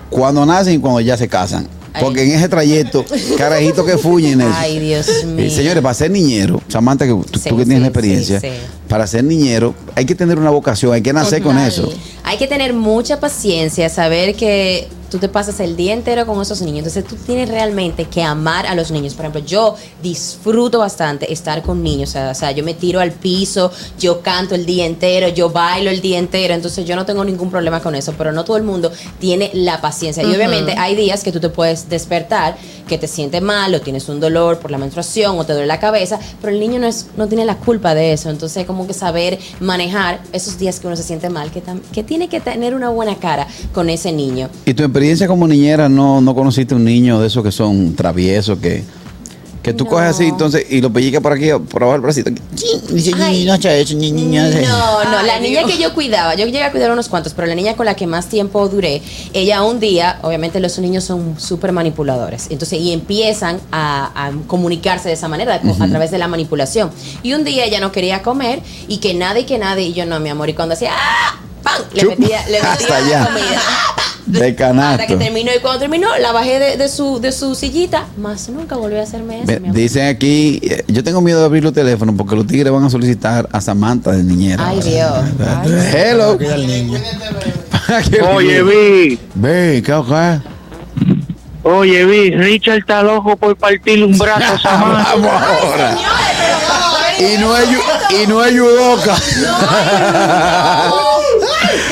cuando 0.09 0.45
nacen 0.45 0.75
y 0.75 0.79
cuando 0.79 0.99
ya 1.01 1.17
se 1.17 1.27
casan, 1.27 1.67
porque 1.99 2.23
en 2.23 2.31
ese 2.37 2.47
trayecto, 2.47 3.03
carajitos 3.37 3.83
que 3.85 3.97
fuyen 3.97 4.39
eso. 4.41 4.51
Ay, 4.55 4.77
Dios 4.79 5.25
mío. 5.25 5.45
Y 5.45 5.49
señores, 5.49 5.81
para 5.81 5.93
ser 5.95 6.11
niñero, 6.11 6.61
Samantha, 6.67 7.05
que 7.05 7.11
tú, 7.11 7.39
Sí, 7.39 7.49
tú 7.49 7.57
que 7.57 7.63
tienes 7.65 7.77
sí, 7.77 7.81
la 7.81 7.87
experiencia, 7.87 8.39
sí, 8.39 8.47
sí. 8.49 8.53
para 8.87 9.07
ser 9.07 9.23
niñero 9.23 9.73
hay 9.95 10.05
que 10.05 10.13
tener 10.13 10.37
una 10.37 10.51
vocación, 10.51 10.93
hay 10.93 11.01
que 11.01 11.11
nacer 11.11 11.41
con 11.41 11.57
eso. 11.57 11.91
Hay 12.23 12.37
que 12.37 12.45
tener 12.47 12.73
mucha 12.73 13.19
paciencia, 13.19 13.89
saber 13.89 14.35
que 14.35 14.87
tú 15.09 15.17
te 15.17 15.29
pasas 15.29 15.59
el 15.59 15.75
día 15.75 15.93
entero 15.93 16.25
con 16.25 16.41
esos 16.41 16.61
niños. 16.61 16.79
Entonces 16.79 17.05
tú 17.05 17.15
tienes 17.15 17.49
realmente 17.49 18.05
que 18.05 18.23
amar 18.23 18.65
a 18.65 18.75
los 18.75 18.91
niños. 18.91 19.13
Por 19.13 19.25
ejemplo, 19.25 19.41
yo 19.45 19.75
disfruto 20.01 20.79
bastante 20.79 21.31
estar 21.31 21.61
con 21.61 21.83
niños. 21.83 22.09
O 22.09 22.13
sea, 22.13 22.31
o 22.31 22.35
sea, 22.35 22.51
yo 22.51 22.63
me 22.63 22.73
tiro 22.73 22.99
al 22.99 23.11
piso, 23.11 23.71
yo 23.99 24.21
canto 24.21 24.55
el 24.55 24.65
día 24.65 24.85
entero, 24.85 25.29
yo 25.29 25.49
bailo 25.49 25.89
el 25.89 26.01
día 26.01 26.17
entero. 26.17 26.53
Entonces 26.53 26.85
yo 26.85 26.95
no 26.95 27.05
tengo 27.05 27.23
ningún 27.23 27.49
problema 27.49 27.81
con 27.81 27.95
eso. 27.95 28.13
Pero 28.17 28.31
no 28.31 28.43
todo 28.43 28.57
el 28.57 28.63
mundo 28.63 28.91
tiene 29.19 29.51
la 29.53 29.81
paciencia. 29.81 30.23
Y 30.23 30.35
obviamente 30.35 30.75
hay 30.77 30.95
días 30.95 31.23
que 31.23 31.31
tú 31.31 31.39
te 31.39 31.49
puedes 31.49 31.89
despertar, 31.89 32.57
que 32.87 32.97
te 32.97 33.07
sientes 33.07 33.41
mal 33.41 33.73
o 33.75 33.81
tienes 33.81 34.09
un 34.09 34.19
dolor 34.19 34.59
por 34.59 34.71
la 34.71 34.77
menstruación 34.77 35.37
o 35.37 35.45
te 35.45 35.53
duele 35.53 35.67
la 35.67 35.79
cabeza. 35.79 36.19
Pero 36.41 36.53
el 36.53 36.59
niño 36.59 36.79
no, 36.79 36.87
es, 36.87 37.07
no 37.17 37.27
tiene 37.27 37.45
la 37.45 37.57
culpa 37.57 37.95
de 37.95 38.13
eso. 38.13 38.29
Entonces 38.29 38.65
como 38.65 38.87
que 38.87 38.93
saber 38.93 39.39
manejar 39.59 40.19
esos 40.33 40.57
días 40.57 40.79
que 40.79 40.87
uno 40.87 40.95
se 40.95 41.03
siente 41.03 41.29
mal, 41.29 41.51
que, 41.51 41.61
que 41.91 42.03
tiene 42.03 42.29
que 42.29 42.39
tener 42.39 42.75
una 42.75 42.89
buena 42.89 43.15
cara 43.15 43.47
con 43.73 43.89
ese 43.89 44.11
niño. 44.11 44.49
¿Y 44.65 44.73
tu 44.73 44.83
experiencia 44.97 45.27
como 45.27 45.47
niñera 45.47 45.87
no, 45.87 46.21
no 46.21 46.33
conociste 46.33 46.73
un 46.73 46.83
niño 46.83 47.19
de 47.19 47.27
esos 47.27 47.43
que 47.43 47.51
son 47.51 47.93
traviesos, 47.95 48.57
que, 48.57 48.83
Que 49.61 49.73
tú 49.73 49.83
No. 49.83 49.89
coges 49.89 50.07
así, 50.11 50.25
entonces, 50.25 50.65
y 50.69 50.79
lo 50.81 50.91
pellizcas 50.93 51.21
por 51.21 51.33
aquí, 51.33 51.49
por 51.69 51.83
abajo 51.83 51.91
del 51.93 52.01
bracito. 52.01 52.31
Dice, 52.89 53.11
Ay. 53.19 53.43
no, 53.45 53.53
echa 53.53 53.75
eso, 53.75 53.95
ñi, 53.95 54.11
ñi, 54.11 54.21
ñi, 54.23 54.37
ñi". 54.39 54.61
No, 54.65 55.03
no, 55.03 55.21
la 55.23 55.35
Ay, 55.35 55.41
niña 55.41 55.59
Dios. 55.65 55.71
que 55.71 55.77
yo 55.77 55.93
cuidaba, 55.93 56.35
yo 56.35 56.45
llegué 56.45 56.63
a 56.63 56.71
cuidar 56.71 56.89
unos 56.89 57.09
cuantos, 57.09 57.33
pero 57.33 57.47
la 57.47 57.53
niña 57.55 57.75
con 57.75 57.85
la 57.85 57.93
que 57.95 58.07
más 58.07 58.27
tiempo 58.27 58.67
duré, 58.69 59.01
ella 59.33 59.61
un 59.63 59.79
día, 59.81 60.19
obviamente 60.23 60.59
los 60.61 60.79
niños 60.79 61.03
son 61.03 61.35
súper 61.37 61.73
manipuladores, 61.73 62.47
entonces, 62.49 62.79
y 62.79 62.93
empiezan 62.93 63.59
a, 63.71 64.27
a 64.27 64.31
comunicarse 64.47 65.09
de 65.09 65.15
esa 65.15 65.27
manera, 65.27 65.55
a 65.55 65.87
través 65.89 66.09
de 66.11 66.17
la 66.17 66.27
manipulación. 66.29 66.89
Y 67.21 67.33
un 67.33 67.43
día 67.43 67.65
ella 67.65 67.79
no 67.81 67.91
quería 67.91 68.21
comer 68.23 68.61
y 68.87 68.97
que 68.99 69.13
nadie, 69.15 69.45
que 69.45 69.57
nadie, 69.59 69.87
y 69.87 69.93
yo 69.93 70.05
no, 70.05 70.19
mi 70.21 70.29
amor, 70.29 70.47
y 70.49 70.53
cuando 70.53 70.73
hacía, 70.75 70.91
¡ah! 70.95 71.39
¡pam! 71.61 71.81
Le 71.93 72.05
metía, 72.05 72.47
le 72.47 72.61
metía 72.63 72.99
la 73.19 73.27
comida. 73.27 73.61
De 74.27 74.55
canasto. 74.55 75.01
Hasta 75.03 75.07
que 75.07 75.15
terminó, 75.15 75.51
y 75.55 75.59
cuando 75.61 75.79
terminó, 75.79 76.07
la 76.17 76.31
bajé 76.31 76.59
de, 76.59 76.77
de 76.77 76.89
su, 76.89 77.19
de 77.19 77.31
su 77.31 77.55
sillita, 77.55 78.05
más 78.17 78.49
nunca 78.49 78.75
volvió 78.75 78.99
a 78.99 79.03
hacerme 79.03 79.37
eso, 79.37 79.47
Ve- 79.47 79.59
mi 79.59 79.67
amor. 79.69 79.75
Dicen 79.79 80.07
aquí, 80.07 80.59
eh, 80.63 80.83
yo 80.87 81.03
tengo 81.03 81.21
miedo 81.21 81.39
de 81.39 81.45
abrir 81.45 81.63
los 81.63 81.73
teléfonos 81.73 82.15
porque 82.17 82.35
los 82.35 82.45
tigres 82.45 82.71
van 82.73 82.83
a 82.83 82.89
solicitar 82.89 83.47
a 83.51 83.61
Samantha 83.61 84.11
de 84.11 84.23
niñera. 84.23 84.67
Ay, 84.67 84.79
Dios. 84.81 85.13
Hello. 85.93 86.37
Oye, 88.35 88.63
vi, 88.63 89.19
Ve, 89.35 89.81
¿qué 89.85 89.93
ocurre? 89.93 90.41
oye, 91.63 92.05
vi, 92.05 92.31
Richard 92.31 92.79
está 92.79 93.03
loco 93.03 93.35
por 93.37 93.55
partirle 93.57 94.05
un 94.05 94.17
brazo 94.17 94.53
a 94.55 94.59
Samantha. 94.61 95.15
Vamos 95.15 95.31
ahora. 95.31 95.97
Y 97.19 97.37
no 97.39 97.57
es, 97.57 97.69
yu- 97.69 98.23
y 98.23 98.27
no 98.27 98.43
es 98.45 98.53
yudoka. 98.53 99.15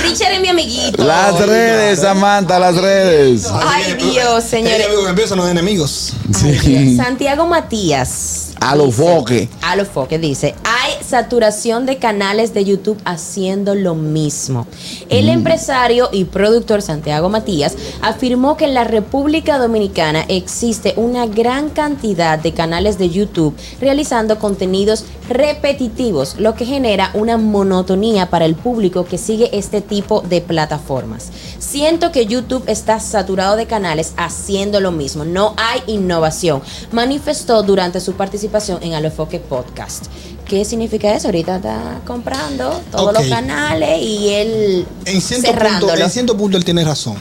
Richard 0.03 0.33
es 0.33 0.41
mi 0.41 0.47
amiguito. 0.49 1.03
Las 1.03 1.39
redes, 1.39 1.99
Samantha, 1.99 2.59
las 2.59 2.75
redes. 2.75 3.47
Ay, 3.51 3.93
Dios, 3.93 4.43
señores. 4.43 4.87
Empiezan 5.07 5.37
los 5.37 5.49
enemigos. 5.49 6.13
Sí. 6.33 6.95
Santiago 6.95 7.47
Matías. 7.47 8.51
A 8.59 8.75
lo 8.75 8.91
foque. 8.91 9.49
A 9.61 9.75
lo 9.75 9.85
foque 9.85 10.17
dice, 10.17 10.55
hay 10.63 10.84
saturación 11.05 11.85
de 11.85 11.97
canales 11.97 12.53
de 12.53 12.65
YouTube 12.65 12.99
haciendo 13.05 13.75
lo 13.75 13.95
mismo. 13.95 14.67
El 15.09 15.29
empresario 15.29 16.09
y 16.11 16.25
productor 16.25 16.81
Santiago 16.81 17.29
Matías 17.29 17.75
afirmó 18.01 18.57
que 18.57 18.65
en 18.65 18.73
la 18.73 18.83
República 18.83 19.57
Dominicana 19.57 20.25
existe 20.27 20.93
una 20.97 21.27
gran 21.27 21.69
cantidad 21.69 22.39
de 22.39 22.53
canales 22.53 22.97
de 22.97 23.09
YouTube 23.09 23.55
realizando 23.79 24.39
contenidos 24.39 25.05
repetitivos, 25.29 26.39
lo 26.39 26.55
que 26.55 26.65
genera 26.65 27.11
una 27.13 27.37
monotonía 27.37 28.29
para 28.29 28.45
el 28.45 28.55
público 28.55 29.05
que 29.05 29.17
sigue 29.17 29.49
este 29.57 29.81
tipo 29.81 30.21
de 30.21 30.41
plataformas. 30.41 31.31
Siento 31.59 32.11
que 32.11 32.25
YouTube 32.25 32.63
está 32.67 32.99
saturado 32.99 33.55
de 33.55 33.65
canales 33.65 34.13
haciendo 34.17 34.79
lo 34.79 34.91
mismo, 34.91 35.25
no 35.25 35.53
hay 35.57 35.81
innovación, 35.87 36.61
manifestó 36.91 37.63
durante 37.63 37.99
su 37.99 38.13
participación 38.13 38.81
en 38.83 38.93
Alofoque 38.93 39.39
Podcast. 39.39 40.05
¿Qué 40.47 40.63
significa 40.65 41.15
eso? 41.15 41.27
Ahorita 41.27 41.55
está 41.57 42.01
comprando 42.05 42.81
todos 42.91 43.13
los 43.13 43.23
canales 43.27 44.01
y 44.01 44.29
él 44.29 44.85
En 45.05 45.21
cierto, 45.21 45.47
punto, 45.79 45.87
en 46.05 46.09
cierto 46.11 46.37
punto 46.37 46.57
él 46.57 46.63
tiene 46.65 46.83
razón. 46.83 47.15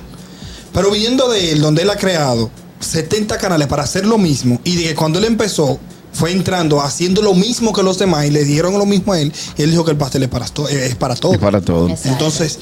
Pero 0.72 0.90
viendo 0.90 1.28
de 1.30 1.52
él, 1.52 1.60
donde 1.60 1.82
él 1.82 1.90
ha 1.90 1.96
creado 1.96 2.50
70 2.80 3.38
canales 3.38 3.66
para 3.68 3.84
hacer 3.84 4.04
lo 4.04 4.18
mismo, 4.18 4.60
y 4.64 4.76
de 4.76 4.82
que 4.84 4.94
cuando 4.94 5.18
él 5.18 5.24
empezó, 5.24 5.78
fue 6.12 6.32
entrando 6.32 6.80
haciendo 6.80 7.22
lo 7.22 7.34
mismo 7.34 7.72
que 7.72 7.82
los 7.82 7.98
demás 7.98 8.26
y 8.26 8.30
le 8.30 8.44
dieron 8.44 8.78
lo 8.78 8.84
mismo 8.86 9.12
a 9.14 9.20
él, 9.20 9.32
y 9.56 9.62
él 9.62 9.70
dijo 9.70 9.84
que 9.84 9.92
el 9.92 9.96
pastel 9.96 10.22
es 10.24 10.28
para, 10.28 10.46
to- 10.46 10.68
es 10.68 10.94
para 10.96 11.16
todo. 11.16 11.32
Es 11.32 11.38
para 11.38 11.60
todo. 11.60 11.88
Exacto. 11.88 12.10
Entonces, 12.10 12.58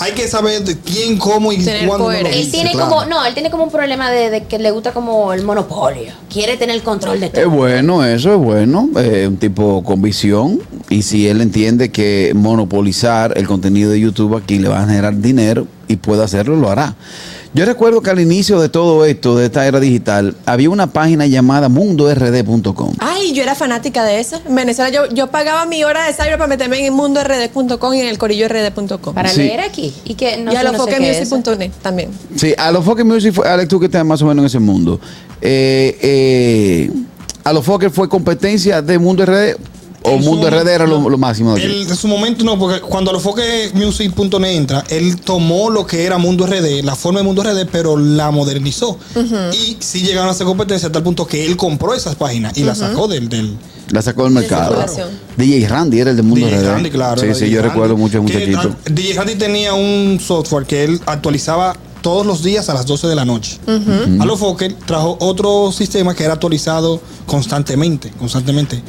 hay 0.00 0.12
que 0.12 0.28
saber 0.28 0.62
de 0.64 0.76
quién, 0.78 1.18
cómo 1.18 1.52
y 1.52 1.58
Tener 1.58 1.86
cuándo. 1.86 1.98
lo 1.98 2.04
coherencia. 2.04 2.38
Él 2.38 2.44
dice, 2.46 2.56
tiene 2.56 2.72
claro. 2.72 2.88
como, 2.88 3.04
no, 3.06 3.24
él 3.26 3.34
tiene 3.34 3.50
como 3.50 3.64
un 3.64 3.70
problema 3.70 4.10
de, 4.10 4.30
de 4.30 4.44
que 4.44 4.58
le 4.58 4.70
gusta 4.70 4.92
como 4.92 5.32
el 5.32 5.42
monopolio. 5.42 6.12
Quiere 6.32 6.56
tener 6.56 6.76
el 6.76 6.82
control 6.82 7.20
de 7.20 7.30
todo. 7.30 7.40
Es 7.42 7.48
bueno, 7.48 8.04
eso 8.04 8.32
es 8.34 8.38
bueno. 8.38 8.88
eh, 8.96 9.26
un 9.28 9.36
tipo 9.38 9.82
con 9.82 10.00
visión. 10.00 10.60
Y 10.88 11.02
si 11.02 11.26
él 11.28 11.40
entiende 11.40 11.90
que 11.90 12.32
monopolizar 12.34 13.36
el 13.36 13.46
contenido 13.46 13.90
de 13.90 14.00
YouTube 14.00 14.36
aquí 14.36 14.58
le 14.58 14.68
va 14.68 14.82
a 14.82 14.86
generar 14.86 15.16
dinero 15.18 15.66
y 15.88 15.96
puede 15.96 16.22
hacerlo, 16.22 16.56
lo 16.56 16.70
hará. 16.70 16.94
Yo 17.54 17.64
recuerdo 17.64 18.02
que 18.02 18.10
al 18.10 18.20
inicio 18.20 18.60
de 18.60 18.68
todo 18.68 19.04
esto, 19.06 19.36
de 19.36 19.46
esta 19.46 19.66
era 19.66 19.80
digital, 19.80 20.34
había 20.44 20.68
una 20.70 20.88
página 20.88 21.26
llamada 21.26 21.68
mundord.com. 21.68 22.92
Ay, 22.98 23.32
yo 23.32 23.42
era 23.42 23.54
fanática 23.54 24.04
de 24.04 24.20
eso. 24.20 24.40
En 24.46 24.54
Venezuela 24.54 24.90
yo, 24.90 25.08
yo 25.14 25.28
pagaba 25.28 25.64
mi 25.64 25.82
hora 25.82 26.06
de 26.06 26.12
cyber 26.12 26.36
para 26.36 26.46
meterme 26.46 26.84
en 26.86 26.92
mundord.com 26.92 27.94
y 27.94 28.00
en 28.00 28.08
el 28.08 28.18
corillord.com. 28.18 29.14
Para 29.14 29.30
Sí. 29.30 29.40
leer 29.40 29.60
aquí. 29.60 29.94
Y 30.04 30.14
que 30.14 30.36
no 30.36 30.52
y 30.52 30.56
a 30.56 30.58
sé, 30.60 30.64
lo 30.66 30.72
no 30.72 30.78
también. 31.82 32.10
Sí, 32.36 32.54
a 32.56 32.70
los 32.70 32.84
Fokker 32.84 33.04
Music 33.04 33.32
fue, 33.32 33.48
Alex, 33.48 33.68
tú 33.68 33.80
que 33.80 33.86
estás 33.86 34.04
más 34.04 34.20
o 34.22 34.26
menos 34.26 34.42
en 34.42 34.46
ese 34.46 34.58
mundo. 34.58 35.00
Eh, 35.40 35.98
eh, 36.02 36.90
a 37.44 37.52
los 37.52 37.64
Fokker 37.64 37.90
fue 37.90 38.08
competencia 38.08 38.82
de 38.82 38.98
Mundo 38.98 39.24
RD 39.24 39.56
o 40.02 40.18
Mundo 40.18 40.48
RD 40.48 40.68
era 40.68 40.86
lo, 40.86 41.00
máximo 41.18 41.54
de 41.54 41.62
aquí. 41.62 41.70
Él, 41.70 41.86
en 41.88 41.96
su 41.96 42.08
momento 42.08 42.44
no, 42.44 42.58
porque 42.58 42.80
cuando 42.80 43.12
lo 43.12 43.20
foque 43.20 43.70
music.net 43.74 44.56
entra, 44.56 44.84
él 44.88 45.20
tomó 45.20 45.70
lo 45.70 45.86
que 45.86 46.04
era 46.04 46.18
Mundo 46.18 46.46
RD, 46.46 46.82
la 46.84 46.94
forma 46.94 47.20
de 47.20 47.24
Mundo 47.24 47.42
RD, 47.42 47.66
pero 47.70 47.96
la 47.96 48.30
modernizó. 48.30 48.98
Y 49.52 49.76
sí 49.80 50.02
llegaron 50.02 50.28
a 50.28 50.32
hacer 50.32 50.46
competencia 50.46 50.86
hasta 50.86 50.98
el 50.98 51.04
punto 51.04 51.26
que 51.26 51.44
él 51.44 51.56
compró 51.56 51.94
esas 51.94 52.14
páginas 52.14 52.56
y 52.56 52.62
las 52.62 52.78
sacó 52.78 53.08
del, 53.08 53.28
del 53.28 53.56
La 53.90 54.02
sacó 54.02 54.24
del 54.24 54.32
mercado. 54.32 54.76
circulación. 54.76 55.08
DJ 55.36 55.68
Randy 55.68 56.00
era 56.00 56.10
el 56.10 56.16
de 56.16 56.22
Mundo 56.22 56.46
DJ 56.46 56.60
RD. 56.60 56.66
Randy, 56.68 56.90
claro. 56.90 57.20
Sí, 57.20 57.26
sí, 57.34 57.44
DJ 57.44 57.50
yo 57.50 57.60
Randy. 57.62 57.68
recuerdo 57.70 57.96
mucho 57.96 58.18
a 58.18 58.24
Que, 58.24 58.46
muchachito. 58.46 58.76
DJ 58.90 59.14
Randy 59.14 59.34
tenía 59.34 59.74
un 59.74 60.20
software 60.24 60.64
que 60.66 60.84
él 60.84 61.00
actualizaba 61.06 61.76
todos 62.00 62.24
los 62.24 62.42
días 62.42 62.68
a 62.68 62.74
las 62.74 62.86
12 62.86 63.08
de 63.08 63.14
la 63.16 63.24
noche. 63.24 63.58
A 64.20 64.24
lo 64.24 64.36
Fokker 64.36 64.72
trajo 64.86 65.16
otro 65.20 65.72
sistema 65.72 66.14
que 66.14 66.24
era 66.24 66.34
actualizado 66.34 67.00
constantemente, 67.26 68.10
constantemente. 68.18 68.80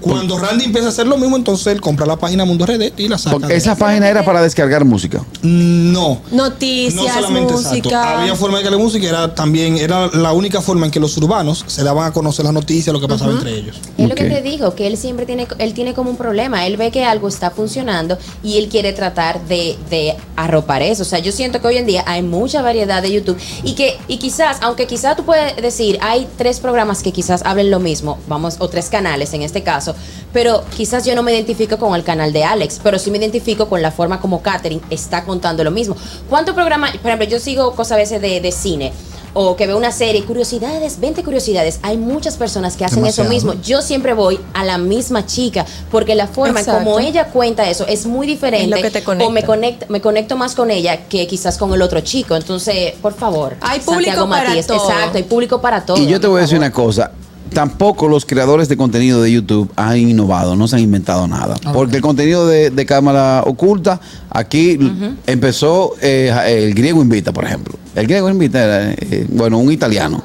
Cuando 0.00 0.38
Randy 0.38 0.64
empieza 0.64 0.88
a 0.88 0.90
hacer 0.90 1.06
lo 1.06 1.16
mismo, 1.18 1.36
entonces 1.36 1.66
él 1.68 1.80
compra 1.80 2.06
la 2.06 2.16
página 2.16 2.44
Mundo 2.44 2.66
RD 2.66 2.92
y 2.96 3.08
la 3.08 3.18
saca. 3.18 3.38
Porque 3.38 3.54
esa 3.56 3.76
página 3.76 4.08
era 4.08 4.24
para 4.24 4.42
descargar 4.42 4.84
música. 4.84 5.24
No. 5.42 6.20
Noticias, 6.30 6.94
No 6.94 7.12
solamente 7.12 7.52
exacto. 7.54 7.68
música. 7.70 8.20
Había 8.20 8.34
forma 8.34 8.58
de 8.58 8.64
que 8.64 8.70
la 8.70 8.78
música 8.78 9.08
era 9.08 9.34
también, 9.34 9.76
era 9.76 10.08
la 10.08 10.32
única 10.32 10.60
forma 10.60 10.86
en 10.86 10.92
que 10.92 11.00
los 11.00 11.16
urbanos 11.16 11.64
se 11.66 11.82
daban 11.82 12.06
a 12.06 12.12
conocer 12.12 12.44
las 12.44 12.54
noticias, 12.54 12.92
lo 12.92 13.00
que 13.00 13.08
pasaba 13.08 13.32
entre 13.32 13.54
ellos. 13.56 13.76
Es 13.96 14.08
lo 14.08 14.14
que 14.14 14.24
te 14.24 14.42
digo, 14.42 14.74
que 14.74 14.86
él 14.86 14.96
siempre 14.96 15.26
tiene, 15.26 15.46
él 15.58 15.74
tiene 15.74 15.94
como 15.94 16.10
un 16.10 16.16
problema. 16.16 16.66
Él 16.66 16.76
ve 16.76 16.90
que 16.90 17.04
algo 17.04 17.28
está 17.28 17.50
funcionando 17.50 18.18
y 18.42 18.58
él 18.58 18.68
quiere 18.68 18.92
tratar 18.92 19.40
de, 19.46 19.76
de 19.90 20.16
arropar 20.36 20.82
eso. 20.82 21.02
O 21.02 21.06
sea, 21.06 21.18
yo 21.18 21.32
siento 21.32 21.60
que 21.60 21.66
hoy 21.66 21.76
en 21.76 21.86
día 21.86 22.04
hay 22.06 22.22
mucha 22.22 22.62
variedad 22.62 23.02
de 23.02 23.12
YouTube 23.12 23.38
y 23.64 23.74
que, 23.74 23.98
y 24.08 24.18
quizás, 24.18 24.58
aunque 24.60 24.86
quizás 24.86 25.16
tú 25.16 25.24
puedes 25.24 25.56
decir, 25.56 25.98
hay 26.02 26.28
tres 26.36 26.60
programas 26.60 27.02
que 27.02 27.12
quizás 27.12 27.42
hablen 27.44 27.70
lo 27.70 27.80
mismo, 27.80 28.18
vamos, 28.28 28.56
o 28.58 28.68
tres 28.68 28.88
canales 28.88 29.32
en 29.32 29.42
este 29.42 29.62
caso, 29.62 29.87
pero 30.32 30.64
quizás 30.76 31.04
yo 31.04 31.14
no 31.14 31.22
me 31.22 31.32
identifico 31.32 31.78
con 31.78 31.94
el 31.94 32.04
canal 32.04 32.32
de 32.32 32.44
Alex, 32.44 32.80
pero 32.82 32.98
sí 32.98 33.10
me 33.10 33.18
identifico 33.18 33.68
con 33.68 33.82
la 33.82 33.90
forma 33.90 34.20
como 34.20 34.42
Catherine 34.42 34.82
está 34.90 35.24
contando 35.24 35.64
lo 35.64 35.70
mismo. 35.70 35.96
¿Cuántos 36.28 36.54
programas, 36.54 36.90
por 36.98 37.06
ejemplo, 37.10 37.26
yo 37.28 37.38
sigo 37.40 37.74
cosas 37.74 37.92
a 37.92 37.96
veces 37.96 38.20
de, 38.20 38.40
de 38.40 38.52
cine? 38.52 38.92
O 39.34 39.56
que 39.56 39.66
veo 39.66 39.76
una 39.76 39.92
serie, 39.92 40.24
curiosidades, 40.24 40.98
20 41.00 41.22
curiosidades. 41.22 41.78
Hay 41.82 41.98
muchas 41.98 42.36
personas 42.36 42.76
que 42.76 42.84
hacen 42.86 42.96
Demasiado. 43.02 43.30
eso 43.30 43.34
mismo. 43.34 43.62
Yo 43.62 43.82
siempre 43.82 44.14
voy 44.14 44.40
a 44.54 44.64
la 44.64 44.78
misma 44.78 45.26
chica 45.26 45.66
porque 45.90 46.14
la 46.14 46.26
forma 46.26 46.60
Exacto. 46.60 46.82
como 46.82 46.98
ella 46.98 47.26
cuenta 47.26 47.68
eso 47.68 47.86
es 47.86 48.06
muy 48.06 48.26
diferente. 48.26 48.64
Es 48.64 48.82
lo 48.82 48.90
que 48.90 49.00
te 49.00 49.04
O 49.06 49.30
me 49.30 49.44
conecta. 49.44 49.46
conecto, 49.46 49.86
me 49.90 50.00
conecto 50.00 50.36
más 50.36 50.54
con 50.54 50.70
ella 50.70 51.08
que 51.08 51.26
quizás 51.26 51.58
con 51.58 51.72
el 51.74 51.82
otro 51.82 52.00
chico. 52.00 52.34
Entonces, 52.36 52.94
por 53.02 53.12
favor. 53.14 53.56
Hay 53.60 53.80
público 53.80 54.28
para 54.28 54.60
todo. 54.62 54.88
Exacto, 54.90 55.18
hay 55.18 55.24
público 55.24 55.60
para 55.60 55.84
todo. 55.84 55.98
Y 55.98 56.06
yo 56.06 56.18
te 56.18 56.26
voy 56.26 56.38
a 56.38 56.42
decir 56.42 56.56
una 56.58 56.72
cosa. 56.72 57.12
Tampoco 57.52 58.08
los 58.08 58.24
creadores 58.24 58.68
de 58.68 58.76
contenido 58.76 59.22
de 59.22 59.32
YouTube 59.32 59.70
han 59.76 59.96
innovado, 59.98 60.56
no 60.56 60.68
se 60.68 60.76
han 60.76 60.82
inventado 60.82 61.26
nada. 61.26 61.56
Porque 61.72 61.96
el 61.96 62.02
contenido 62.02 62.46
de, 62.46 62.70
de 62.70 62.86
cámara 62.86 63.42
oculta, 63.46 64.00
aquí 64.30 64.78
empezó 65.26 65.94
eh, 66.00 66.32
el 66.46 66.74
griego 66.74 67.02
invita, 67.02 67.32
por 67.32 67.44
ejemplo. 67.44 67.74
El 67.94 68.06
griego 68.06 68.28
invita 68.30 68.62
era, 68.64 68.92
eh, 68.92 69.26
bueno, 69.30 69.58
un 69.58 69.72
italiano. 69.72 70.22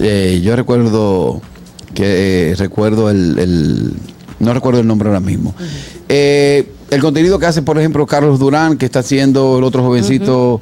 Eh, 0.00 0.40
yo 0.44 0.54
recuerdo 0.54 1.40
que 1.94 2.50
eh, 2.50 2.54
recuerdo 2.56 3.10
el, 3.10 3.38
el- 3.38 3.92
no 4.38 4.54
recuerdo 4.54 4.80
el 4.80 4.86
nombre 4.86 5.08
ahora 5.08 5.20
mismo. 5.20 5.52
Eh, 6.08 6.70
el 6.90 7.00
contenido 7.00 7.38
que 7.38 7.46
hace, 7.46 7.60
por 7.62 7.76
ejemplo, 7.78 8.06
Carlos 8.06 8.38
Durán, 8.38 8.76
que 8.78 8.86
está 8.86 9.00
haciendo 9.00 9.58
el 9.58 9.64
otro 9.64 9.82
jovencito, 9.82 10.60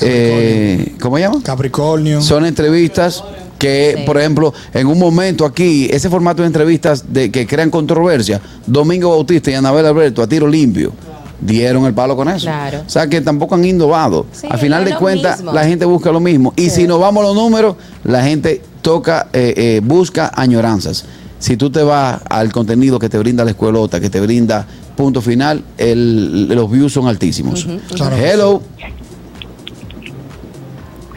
eh, 0.00 0.94
¿cómo 1.00 1.16
se 1.16 1.22
llama? 1.22 1.40
Capricornio. 1.42 2.20
Son 2.22 2.46
entrevistas 2.46 3.24
que, 3.58 3.94
Sí. 3.98 4.02
por 4.04 4.18
ejemplo, 4.18 4.52
en 4.74 4.86
un 4.86 4.98
momento 4.98 5.44
aquí, 5.44 5.88
ese 5.90 6.08
formato 6.10 6.42
de 6.42 6.48
entrevistas 6.48 7.12
de 7.12 7.30
que 7.30 7.46
crean 7.46 7.70
controversia, 7.70 8.40
Domingo 8.66 9.10
Bautista 9.10 9.50
y 9.50 9.54
Anabel 9.54 9.86
Alberto 9.86 10.22
a 10.22 10.26
tiro 10.26 10.46
limpio, 10.46 10.92
dieron 11.40 11.84
el 11.84 11.92
palo 11.94 12.16
con 12.16 12.28
eso. 12.28 12.46
Claro. 12.46 12.82
O 12.86 12.88
sea 12.90 13.06
que 13.08 13.20
tampoco 13.20 13.54
han 13.54 13.64
innovado. 13.64 14.26
Sí, 14.32 14.46
Al 14.50 14.58
final 14.58 14.84
de 14.84 14.94
cuentas, 14.96 15.42
la 15.42 15.64
gente 15.64 15.84
busca 15.84 16.10
lo 16.10 16.20
mismo. 16.20 16.52
Y 16.56 16.70
si 16.70 16.86
nos 16.86 16.98
vamos 17.00 17.22
a 17.24 17.26
los 17.28 17.36
números, 17.36 17.76
la 18.04 18.22
gente 18.24 18.62
toca, 18.82 19.28
eh, 19.32 19.52
eh, 19.56 19.80
busca 19.84 20.30
añoranzas. 20.34 21.04
Si 21.38 21.56
tú 21.58 21.70
te 21.70 21.82
vas 21.82 22.20
al 22.30 22.50
contenido 22.52 22.98
que 22.98 23.08
te 23.10 23.18
brinda 23.18 23.44
la 23.44 23.50
escuelota, 23.50 24.00
que 24.00 24.08
te 24.08 24.20
brinda 24.20 24.66
punto 24.96 25.20
final, 25.20 25.62
el- 25.76 26.48
los 26.48 26.70
views 26.70 26.92
son 26.94 27.06
altísimos. 27.06 27.66
Claro. 27.94 28.16
Hello. 28.16 28.62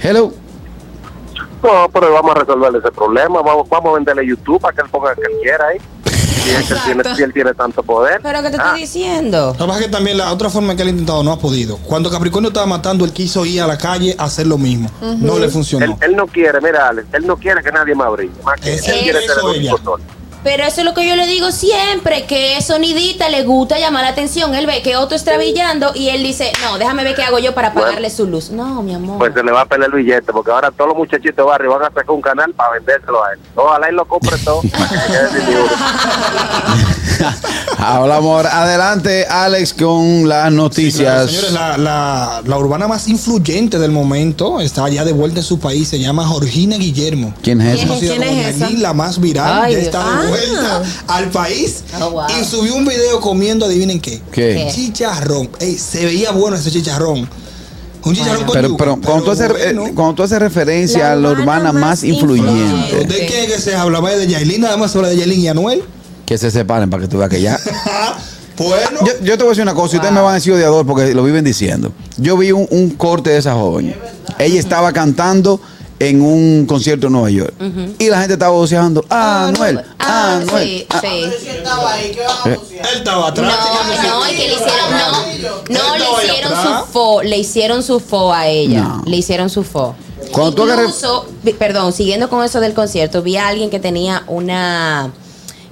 Hello. 0.01 0.34
No, 1.63 1.89
pero 1.94 2.13
vamos 2.13 2.36
a 2.36 2.39
resolver 2.39 2.75
ese 2.75 2.92
problema. 2.92 3.42
Vamos, 3.42 3.68
vamos 3.70 3.92
a 3.92 3.96
venderle 3.96 4.25
YouTube 4.28 4.60
para 4.62 4.74
que 4.75 4.82
él 4.82 4.88
ponga 4.89 5.12
el 5.12 5.16
que 5.18 5.24
él 5.24 5.38
quiera 5.42 5.68
ahí. 5.68 5.78
Si, 6.06 6.51
es 6.56 6.68
que 6.68 6.74
él 6.74 6.80
tiene, 6.86 7.16
si 7.16 7.24
él 7.24 7.34
tiene 7.34 7.54
tanto 7.54 7.84
poder. 7.84 8.22
Pero 8.24 8.42
que 8.42 8.50
te 8.50 8.58
Ah, 8.60 8.66
estoy 8.68 8.80
diciendo. 8.82 9.48
Lo 9.60 9.66
que 9.66 9.66
pasa 9.68 9.80
es 9.82 9.86
que 9.86 9.92
también 9.92 10.18
la 10.18 10.32
otra 10.32 10.50
forma 10.50 10.75
que 10.75 10.82
él 10.84 10.88
ha 10.88 10.92
intentado 10.92 11.22
no 11.24 11.32
ha 11.34 11.38
podido. 11.39 11.78
Cuando 11.78 12.10
Capricornio 12.10 12.48
estaba 12.48 12.66
matando, 12.66 13.04
él 13.06 13.12
quiso 13.13 13.46
ir 13.46 13.62
a 13.62 13.68
la 13.68 13.78
calle 13.78 14.16
a 14.18 14.24
hacer 14.24 14.48
lo 14.48 14.58
mismo. 14.58 14.89
No 15.20 15.38
le 15.38 15.46
él, 15.46 15.51
funcionó. 15.51 15.98
él 16.01 16.16
no 16.16 16.25
quiere, 16.28 16.60
mira, 16.62 16.88
Alex, 16.88 17.08
él 17.13 17.28
no 17.28 17.38
quiere 17.38 17.62
que 17.62 17.72
nadie 17.72 17.94
más 17.94 18.10
brille. 18.12 18.32
Más 18.44 18.60
que 18.60 18.74
él 18.74 18.80
él, 18.86 19.00
quiere 19.04 19.20
ser 19.22 19.32
eso 19.32 19.51
el 19.51 19.58
único 19.60 19.75
ella. 19.75 19.84
sol. 19.84 20.01
Pero 20.43 20.63
eso 20.63 20.79
es 20.81 20.86
lo 20.86 20.93
que 20.93 21.05
yo 21.08 21.15
le 21.17 21.27
digo 21.27 21.51
siempre, 21.51 22.25
que 22.25 22.62
sonidita 22.62 23.27
le 23.29 23.43
gusta 23.43 23.77
llamar 23.77 24.03
la 24.03 24.10
atención. 24.12 24.55
Él 24.55 24.65
ve 24.67 24.81
que 24.81 24.96
otro 24.96 25.15
está 25.17 25.36
brillando 25.36 25.91
y 25.93 26.10
él 26.10 26.24
dice, 26.24 26.51
no, 26.63 26.77
déjame 26.77 27.03
ver 27.03 27.13
qué 27.15 27.24
hago 27.24 27.39
yo 27.39 27.53
para 27.53 27.72
Bueno. 27.72 27.88
apagarle 27.88 28.10
su 28.10 28.25
luz. 28.25 28.50
No, 28.50 28.81
mi 28.81 28.96
amor. 28.96 29.17
Pues 29.17 29.34
se 29.34 29.43
le 29.43 29.51
va 29.51 29.62
a 29.62 29.65
pelear 29.65 29.89
el 29.93 29.98
billete, 30.03 30.31
porque 30.31 30.51
ahora 30.51 30.72
todos 30.72 30.88
los 30.89 30.98
muchachitos 30.98 31.36
de 31.36 31.43
barrio 31.43 31.72
van 31.72 31.81
a 31.84 31.88
sacar 31.88 32.12
un 32.12 32.22
canal 32.22 32.53
para 32.53 32.72
vendérselo 32.72 33.22
a 33.24 33.34
él. 33.34 33.39
Ojalá 33.55 33.89
él 33.89 33.96
lo 33.96 34.05
compre 34.08 34.38
todo. 34.39 34.62
Hablamos 37.77 38.29
ahora. 38.31 38.62
Adelante, 38.63 39.25
Alex, 39.27 39.74
con 39.74 40.27
las 40.27 40.39
Claro, 40.43 40.55
noticias. 40.55 41.29
señores, 41.29 41.51
la, 41.51 41.77
la- 41.77 42.41
la 42.46 42.58
urbana 42.58 42.88
más 42.88 43.08
influyente 43.08 43.77
del 43.79 43.91
momento 43.91 44.60
está 44.62 44.88
ya 44.89 45.03
de 45.03 45.12
vuelta 45.12 45.39
en 45.39 45.46
su 45.46 45.60
país. 45.60 45.88
Se 45.89 46.00
llama 46.00 46.27
Georgina 46.27 46.77
Guillermo. 46.77 47.34
¿Quién 47.41 47.62
es 47.62 47.84
esa? 47.84 48.69
La 48.77 48.93
más 48.93 49.19
viral. 49.19 49.63
Ay, 49.63 49.75
de 49.75 49.81
Dios. 49.81 49.96
Vuelta 50.29 50.83
al 51.07 51.29
país. 51.29 51.83
Oh, 52.01 52.12
wow. 52.12 52.24
Y 52.41 52.45
subió 52.45 52.75
un 52.75 52.86
video 52.86 53.19
comiendo, 53.19 53.65
adivinen 53.65 54.00
qué. 54.00 54.21
¿Qué? 54.31 54.69
Chicharrón. 54.74 55.50
Ey, 55.59 55.77
se 55.77 56.05
veía 56.05 56.31
bueno 56.31 56.57
ese 56.57 56.71
chicharrón. 56.71 57.29
Un 58.03 58.15
chicharrón 58.15 58.45
con 58.45 58.53
Pero, 58.53 58.67
yuca, 58.69 58.83
pero 58.83 59.01
cuando, 59.01 59.25
tú 59.25 59.31
haces, 59.31 59.50
bueno. 59.50 59.88
eh, 59.88 59.91
cuando 59.93 60.13
tú 60.15 60.24
haces 60.24 60.39
referencia 60.39 61.00
La 61.07 61.12
a 61.12 61.15
la 61.17 61.31
urbana 61.31 61.71
más 61.74 61.81
más 61.81 62.03
influyente, 62.03 62.51
influyente. 62.51 63.13
¿De 63.13 63.25
qué 63.25 63.48
que 63.48 63.59
se 63.59 63.75
hablaba 63.75 64.09
de 64.12 64.25
Yailin? 64.27 64.62
Nada 64.62 64.77
más 64.77 64.91
se 64.91 64.98
habla 65.00 65.09
de 65.09 65.17
Yailin 65.17 65.39
y 65.41 65.48
Anuel. 65.50 65.83
que 66.25 66.38
se 66.38 66.50
separen 66.50 66.89
para 66.89 67.01
que 67.03 67.09
tú 67.09 67.17
veas 67.17 67.29
que 67.29 67.41
ya. 67.41 67.59
bueno. 68.57 69.00
Yo, 69.05 69.12
yo 69.24 69.38
te 69.38 69.43
voy 69.43 69.48
a 69.48 69.50
decir 69.50 69.63
una 69.63 69.74
cosa, 69.74 69.95
y 69.95 69.98
ustedes 69.98 70.13
me 70.13 70.21
van 70.21 70.31
a 70.31 70.36
decir 70.36 70.53
odiador 70.53 70.86
porque 70.86 71.13
lo 71.13 71.24
viven 71.24 71.43
diciendo. 71.43 71.91
Yo 72.17 72.38
vi 72.38 72.51
un, 72.53 72.67
un 72.71 72.91
corte 72.91 73.31
de 73.31 73.38
esa 73.38 73.53
joven. 73.53 73.93
Ella 74.38 74.59
estaba 74.59 74.93
cantando 74.93 75.59
en 76.00 76.22
un 76.22 76.65
concierto 76.65 77.08
en 77.08 77.13
Nueva 77.13 77.29
York. 77.29 77.53
Y 78.00 78.08
la 78.10 78.20
gente 78.20 78.34
estaba 78.34 78.51
voceando, 78.53 79.03
ah, 79.10 79.48
Anuel, 79.48 79.79
ah, 79.79 79.96
Ah, 80.00 80.36
Anuel. 80.41 80.68
sí, 80.68 80.86
ah". 80.89 81.01
sí. 81.01 81.08
Él 82.46 82.86
estaba 82.96 83.27
atrás. 83.27 83.53
No, 84.03 84.20
no, 84.20 84.29
y 84.32 84.36
que 84.36 84.48
le 84.48 84.53
hicieron, 84.53 84.91
no, 85.70 85.77
estaba 85.77 85.96
ahí 85.96 86.00
le 86.00 86.32
hicieron 86.32 86.53
atrás. 86.53 86.79
su 86.86 86.91
fo, 86.91 87.22
le 87.22 87.38
hicieron 87.38 87.84
su 87.84 88.00
fo 88.00 88.34
a 88.34 88.48
ella, 88.48 88.82
No. 88.84 89.03
le 89.06 89.18
hicieron 89.18 89.50
su 89.50 89.63
fo. 89.63 89.96
Cuando 90.32 90.53
tú 90.53 90.63
agarres- 90.63 90.88
Incluso, 90.88 91.25
perdón, 91.58 91.91
siguiendo 91.94 92.29
con 92.29 92.44
eso 92.44 92.60
del 92.60 92.74
concierto, 92.74 93.22
vi 93.22 93.38
a 93.38 93.48
alguien 93.48 93.70
que 93.70 93.79
tenía 93.79 94.24
una 94.27 95.12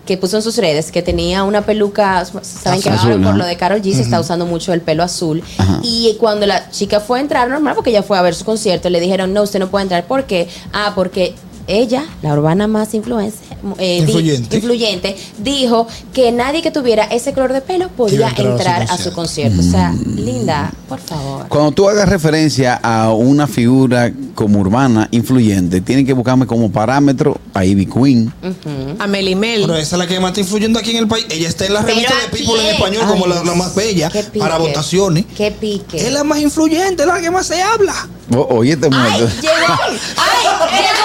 que 0.08 0.18
puso 0.18 0.38
en 0.38 0.42
sus 0.42 0.58
redes 0.58 0.92
que 0.92 1.04
tenía 1.04 1.44
una 1.44 1.62
peluca, 1.62 2.26
saben 2.26 2.82
que 2.82 2.90
ahora 2.90 3.18
por 3.22 3.36
lo 3.36 3.46
de 3.46 3.56
Carol 3.58 3.82
G 3.82 3.94
se 3.94 4.02
está 4.02 4.20
usando 4.20 4.48
mucho 4.48 4.74
el 4.74 4.82
pelo 4.82 5.04
azul 5.04 5.44
Ajá. 5.60 5.80
y 5.84 6.16
cuando 6.20 6.48
la 6.48 6.72
chica 6.72 7.00
fue 7.00 7.20
a 7.20 7.22
entrar 7.22 7.48
normal 7.50 7.76
porque 7.76 7.92
ella 7.92 8.02
fue 8.02 8.18
a 8.18 8.22
ver 8.24 8.34
su 8.34 8.46
concierto 8.46 8.90
le 8.90 9.00
dijeron 9.00 9.34
no 9.34 9.44
usted 9.44 9.60
no 9.60 9.68
puede 9.68 9.84
entrar 9.84 10.06
¿por 10.06 10.24
qué? 10.24 10.48
ah 10.74 10.94
porque 10.96 11.36
ella, 11.68 12.06
la 12.22 12.34
urbana 12.34 12.68
más 12.68 12.94
influencer, 12.94 13.58
eh, 13.78 13.98
di- 13.98 14.04
Influyente. 14.12 14.56
influyente, 14.58 15.16
dijo 15.40 15.88
que 16.14 16.32
nadie 16.32 16.62
que 16.62 16.72
tuviera 16.72 17.04
ese 17.06 17.34
color 17.34 17.54
de 17.54 17.62
pelo 17.62 17.90
podía 17.90 18.30
entrar 18.38 18.84
a 18.84 18.88
su 18.88 18.94
a 18.94 18.98
su 18.98 19.12
concierto. 19.14 19.60
O 19.60 19.64
sea, 19.64 19.92
Mm. 19.92 20.16
linda, 20.16 20.72
por 20.90 21.00
favor. 21.00 21.48
Cuando 21.50 21.72
tú 21.72 21.88
hagas 21.90 22.08
referencia 22.10 22.76
a 22.82 23.12
una 23.14 23.48
figura 23.48 24.12
como 24.36 24.60
urbana 24.60 25.08
influyente, 25.12 25.82
tienen 25.82 26.06
que 26.06 26.14
buscarme 26.14 26.46
como 26.48 26.72
parámetro 26.72 27.38
a 27.54 27.64
Ivy 27.66 27.86
Queen. 27.86 28.34
Ujú. 28.42 28.96
A 29.00 29.08
Melimel. 29.08 29.62
Pero 29.62 29.76
esa 29.76 29.96
es 29.96 30.00
la 30.00 30.08
que 30.08 30.20
más 30.20 30.30
está 30.32 30.42
influyendo 30.42 30.80
aquí 30.80 30.92
en 30.92 30.98
el 30.98 31.08
país. 31.08 31.26
Ella 31.30 31.48
está 31.50 31.66
en 31.66 31.74
la 31.74 31.82
revista 31.82 32.14
de 32.16 32.26
¿a 32.28 32.32
People 32.32 32.62
en 32.62 32.76
español 32.76 33.04
Ay, 33.06 33.12
como 33.12 33.28
la, 33.28 33.44
la 33.44 33.56
más 33.56 33.74
bella 33.76 34.10
pique. 34.10 34.40
para 34.40 34.58
votaciones. 34.58 35.26
Qué 35.36 35.52
pique. 35.52 35.98
Es 35.98 36.12
la 36.14 36.24
más 36.24 36.40
influyente, 36.40 37.06
la 37.06 37.20
que 37.22 37.30
más 37.32 37.48
se 37.48 37.62
habla. 37.62 38.08
O- 38.36 38.56
oye, 38.58 38.74
Ay, 38.82 38.90
muerto. 38.90 39.18
llegó. 39.20 39.28
Ay, 39.28 39.32
llegó. 39.42 40.27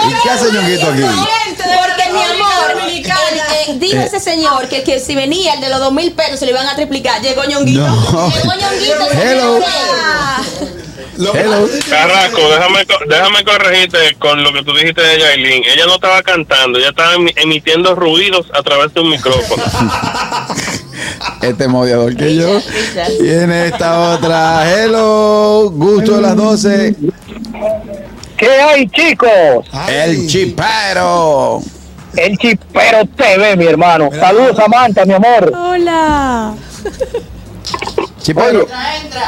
¿Y 0.08 0.22
qué 0.22 0.30
hace 0.30 0.52
Ñonguito 0.52 0.86
aquí? 0.86 1.02
Porque 1.02 2.12
mi 2.12 2.22
amor, 2.22 2.88
eh, 2.88 3.02
eh, 3.68 3.74
dijo 3.78 4.00
ese 4.00 4.20
señor 4.20 4.68
que, 4.68 4.82
que 4.82 4.98
si 5.00 5.14
venía 5.14 5.54
el 5.54 5.60
de 5.60 5.68
los 5.68 5.80
dos 5.80 5.92
mil 5.92 6.12
pesos 6.12 6.38
se 6.38 6.46
le 6.46 6.52
iban 6.52 6.66
a 6.66 6.74
triplicar. 6.76 7.20
Llegó 7.22 7.44
Ñonguito. 7.44 7.80
No. 7.86 8.30
Llegó 8.30 8.52
Ñonguito. 8.54 9.06
Hello. 9.22 9.60
Lo 11.18 11.30
Carrasco, 11.32 12.40
déjame, 12.48 12.86
déjame 13.06 13.44
corregirte 13.44 14.16
con 14.18 14.42
lo 14.42 14.52
que 14.52 14.62
tú 14.64 14.74
dijiste 14.74 15.02
de 15.02 15.18
Yailin. 15.20 15.62
Ella 15.64 15.86
no 15.86 15.96
estaba 15.96 16.22
cantando, 16.22 16.78
ella 16.78 16.88
estaba 16.88 17.14
emi- 17.14 17.34
emitiendo 17.36 17.94
ruidos 17.94 18.46
a 18.54 18.62
través 18.62 18.92
de 18.94 19.00
un 19.00 19.10
micrófono. 19.10 19.62
Este 21.42 21.66
odiador 21.66 22.16
que 22.16 22.36
yo. 22.36 22.60
Tiene 23.20 23.66
esta 23.66 24.12
otra. 24.14 24.64
Hello. 24.70 25.70
Gusto 25.70 26.16
de 26.16 26.22
las 26.22 26.36
12. 26.36 26.94
¿Qué 28.42 28.50
hay, 28.50 28.88
chicos? 28.88 29.30
Ay, 29.70 29.94
El 29.94 30.26
chipero. 30.26 31.60
El 32.16 32.36
Chipero 32.36 33.06
TV, 33.16 33.56
mi 33.56 33.66
hermano. 33.66 34.08
Mira. 34.10 34.26
Saludos, 34.26 34.56
Samantha, 34.56 35.04
mi 35.04 35.14
amor. 35.14 35.52
Hola. 35.54 36.52
Chipero. 38.20 38.66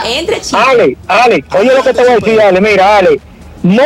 Entre 0.05 0.40
chicos. 0.40 0.66
Ale, 0.68 0.96
Ale, 1.07 1.44
oye 1.57 1.74
lo 1.77 1.83
que 1.85 1.94
te 1.94 2.03
voy 2.03 2.11
a 2.11 2.14
decir, 2.16 2.40
Ale. 2.40 2.61
Mira, 2.61 2.96
Ale, 2.96 3.20
no 3.62 3.85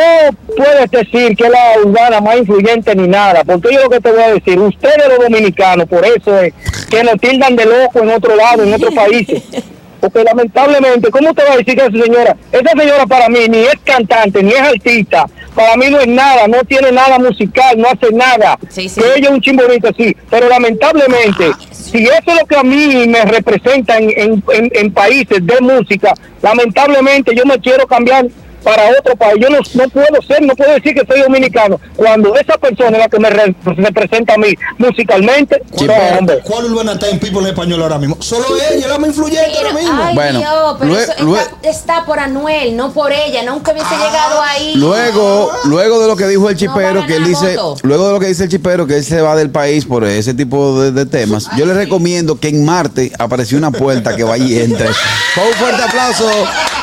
puedes 0.57 0.89
decir 0.89 1.37
que 1.37 1.43
es 1.43 1.51
la 1.51 1.75
urbana 1.85 2.21
más 2.21 2.37
influyente 2.37 2.95
ni 2.95 3.07
nada, 3.07 3.43
porque 3.43 3.71
yo 3.71 3.83
lo 3.83 3.89
que 3.91 4.01
te 4.01 4.11
voy 4.11 4.23
a 4.23 4.33
decir, 4.33 4.59
ustedes 4.59 5.07
los 5.09 5.19
dominicanos, 5.19 5.87
por 5.87 6.03
eso 6.07 6.39
es 6.39 6.55
que 6.89 7.03
nos 7.03 7.19
tildan 7.21 7.55
de 7.55 7.65
loco 7.65 7.99
en 7.99 8.09
otro 8.09 8.35
lado, 8.35 8.63
en 8.63 8.73
otros 8.73 8.95
países. 8.95 9.43
Porque 9.99 10.23
lamentablemente, 10.23 11.09
¿cómo 11.11 11.33
te 11.33 11.43
va 11.43 11.53
a 11.53 11.57
decir 11.57 11.75
que 11.75 11.81
esa 11.85 11.91
señora, 11.91 12.35
esa 12.51 12.69
señora 12.71 13.05
para 13.05 13.27
mí 13.29 13.39
ni 13.49 13.59
es 13.59 13.75
cantante, 13.83 14.41
ni 14.41 14.51
es 14.51 14.61
artista, 14.61 15.25
para 15.55 15.75
mí 15.75 15.87
no 15.89 15.99
es 15.99 16.07
nada, 16.07 16.47
no 16.47 16.63
tiene 16.63 16.91
nada 16.91 17.19
musical, 17.19 17.77
no 17.77 17.87
hace 17.89 18.13
nada. 18.13 18.57
Sí, 18.69 18.87
sí. 18.87 19.01
Que 19.01 19.07
ella 19.17 19.27
es 19.27 19.33
un 19.33 19.41
chimbolito, 19.41 19.89
sí, 19.97 20.15
pero 20.29 20.47
lamentablemente, 20.47 21.51
si 21.71 22.03
eso 22.03 22.21
es 22.27 22.39
lo 22.41 22.45
que 22.47 22.55
a 22.55 22.63
mí 22.63 23.07
me 23.07 23.25
representa 23.25 23.97
en, 23.97 24.09
en, 24.15 24.43
en- 24.53 24.71
en 24.73 24.93
países 24.93 25.45
de 25.45 25.59
música, 25.59 26.13
lamentablemente 26.41 27.35
yo 27.35 27.45
me 27.45 27.59
quiero 27.59 27.85
cambiar 27.87 28.25
para 28.69 28.89
otro 28.99 29.15
país. 29.15 29.35
Yo 29.41 29.49
no, 29.49 29.57
no 29.73 29.89
puedo 29.89 30.21
ser, 30.27 30.41
no 30.41 30.55
puedo 30.55 30.71
decir 30.73 30.93
que 30.93 31.05
soy 31.07 31.21
dominicano, 31.21 31.79
cuando 31.95 32.35
esa 32.35 32.57
persona 32.57 32.97
es 32.97 33.03
la 33.03 33.09
que 33.09 33.19
me 33.19 33.29
re- 33.29 33.55
representa 33.65 34.33
a 34.33 34.37
mí 34.37 34.53
musicalmente. 34.77 35.61
Sí, 35.77 35.85
no, 35.85 35.93
pero- 35.93 36.17
hombre. 36.19 36.39
¿Cuál 36.43 36.65
urbana 36.65 36.93
está 36.93 37.09
en 37.09 37.19
People 37.19 37.41
en 37.41 37.47
español 37.47 37.81
ahora 37.81 37.97
mismo? 37.97 38.17
Solo 38.21 38.45
ella, 38.55 38.85
es 38.85 38.87
la 38.87 38.97
más 38.99 39.09
influyente 39.09 39.51
Pero, 39.55 39.67
ahora 39.69 39.79
mismo. 39.81 40.01
ay, 40.03 40.15
Bueno, 40.15 40.39
Dios, 40.39 40.75
pero 40.79 40.91
lue- 40.91 40.99
eso 41.03 41.11
está, 41.11 41.23
lue- 41.23 41.47
está 41.63 42.05
por 42.05 42.19
Anuel, 42.19 42.75
no 42.77 42.91
por 42.93 43.11
ella. 43.11 43.43
Nunca 43.43 43.71
hubiese 43.71 43.89
llegado 43.95 44.41
ahí. 44.41 44.73
Luego, 44.75 45.51
luego 45.65 45.99
de 46.01 46.07
lo 46.07 46.15
que 46.15 46.27
dijo 46.27 46.49
el 46.49 46.55
chipero, 46.57 47.05
que 47.05 47.15
él 47.15 47.25
dice, 47.25 47.55
voto. 47.57 47.79
luego 47.83 48.07
de 48.07 48.13
lo 48.13 48.19
que 48.19 48.27
dice 48.27 48.43
el 48.43 48.49
chipero, 48.49 48.87
que 48.87 48.97
él 48.97 49.03
se 49.03 49.21
va 49.21 49.35
del 49.35 49.49
país 49.49 49.85
por 49.85 50.03
ese 50.05 50.33
tipo 50.33 50.81
de, 50.81 50.91
de 50.91 51.05
temas, 51.05 51.47
yo 51.57 51.65
le 51.65 51.73
recomiendo 51.73 52.39
que 52.39 52.49
en 52.49 52.65
Marte 52.65 53.11
apareció 53.19 53.57
una 53.57 53.71
puerta 53.71 54.15
que 54.15 54.23
vaya 54.23 54.43
y 54.45 54.59
entre. 54.59 54.87
Con 55.35 55.47
un 55.47 55.53
fuerte 55.53 55.83
aplauso, 55.83 56.29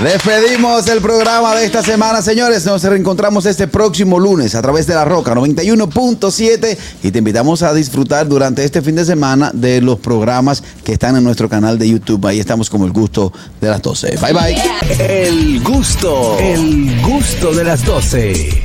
despedimos 0.01 0.87
el 0.89 1.01
programa 1.01 1.55
de 1.57 1.67
esta 1.79 1.93
semana, 1.93 2.23
señores. 2.23 2.65
Nos 2.65 2.83
reencontramos 2.85 3.45
este 3.45 3.69
próximo 3.69 4.19
lunes 4.19 4.55
a 4.55 4.63
través 4.63 4.87
de 4.87 4.95
la 4.95 5.05
Roca 5.05 5.35
91.7 5.35 6.79
y 7.03 7.11
te 7.11 7.19
invitamos 7.19 7.63
a 7.63 7.75
disfrutar 7.75 8.27
durante 8.27 8.65
este 8.65 8.81
fin 8.81 8.95
de 8.95 9.05
semana 9.05 9.51
de 9.53 9.83
los 9.83 9.99
programas 9.99 10.63
que 10.85 10.95
están 10.95 11.17
en 11.17 11.25
nuestro 11.25 11.51
canal 11.51 11.79
de 11.79 11.91
YouTube. 11.91 12.25
Ahí 12.29 12.41
estamos 12.41 12.71
como 12.71 12.87
el 12.87 12.93
gusto 12.93 13.31
de 13.61 13.69
las 13.69 13.83
12. 13.83 14.17
Bye 14.23 14.33
bye. 14.33 14.57
El 14.99 15.63
gusto, 15.63 16.39
el 16.39 16.99
gusto 17.03 17.53
de 17.53 17.65
las 17.65 17.85
12. 17.85 18.65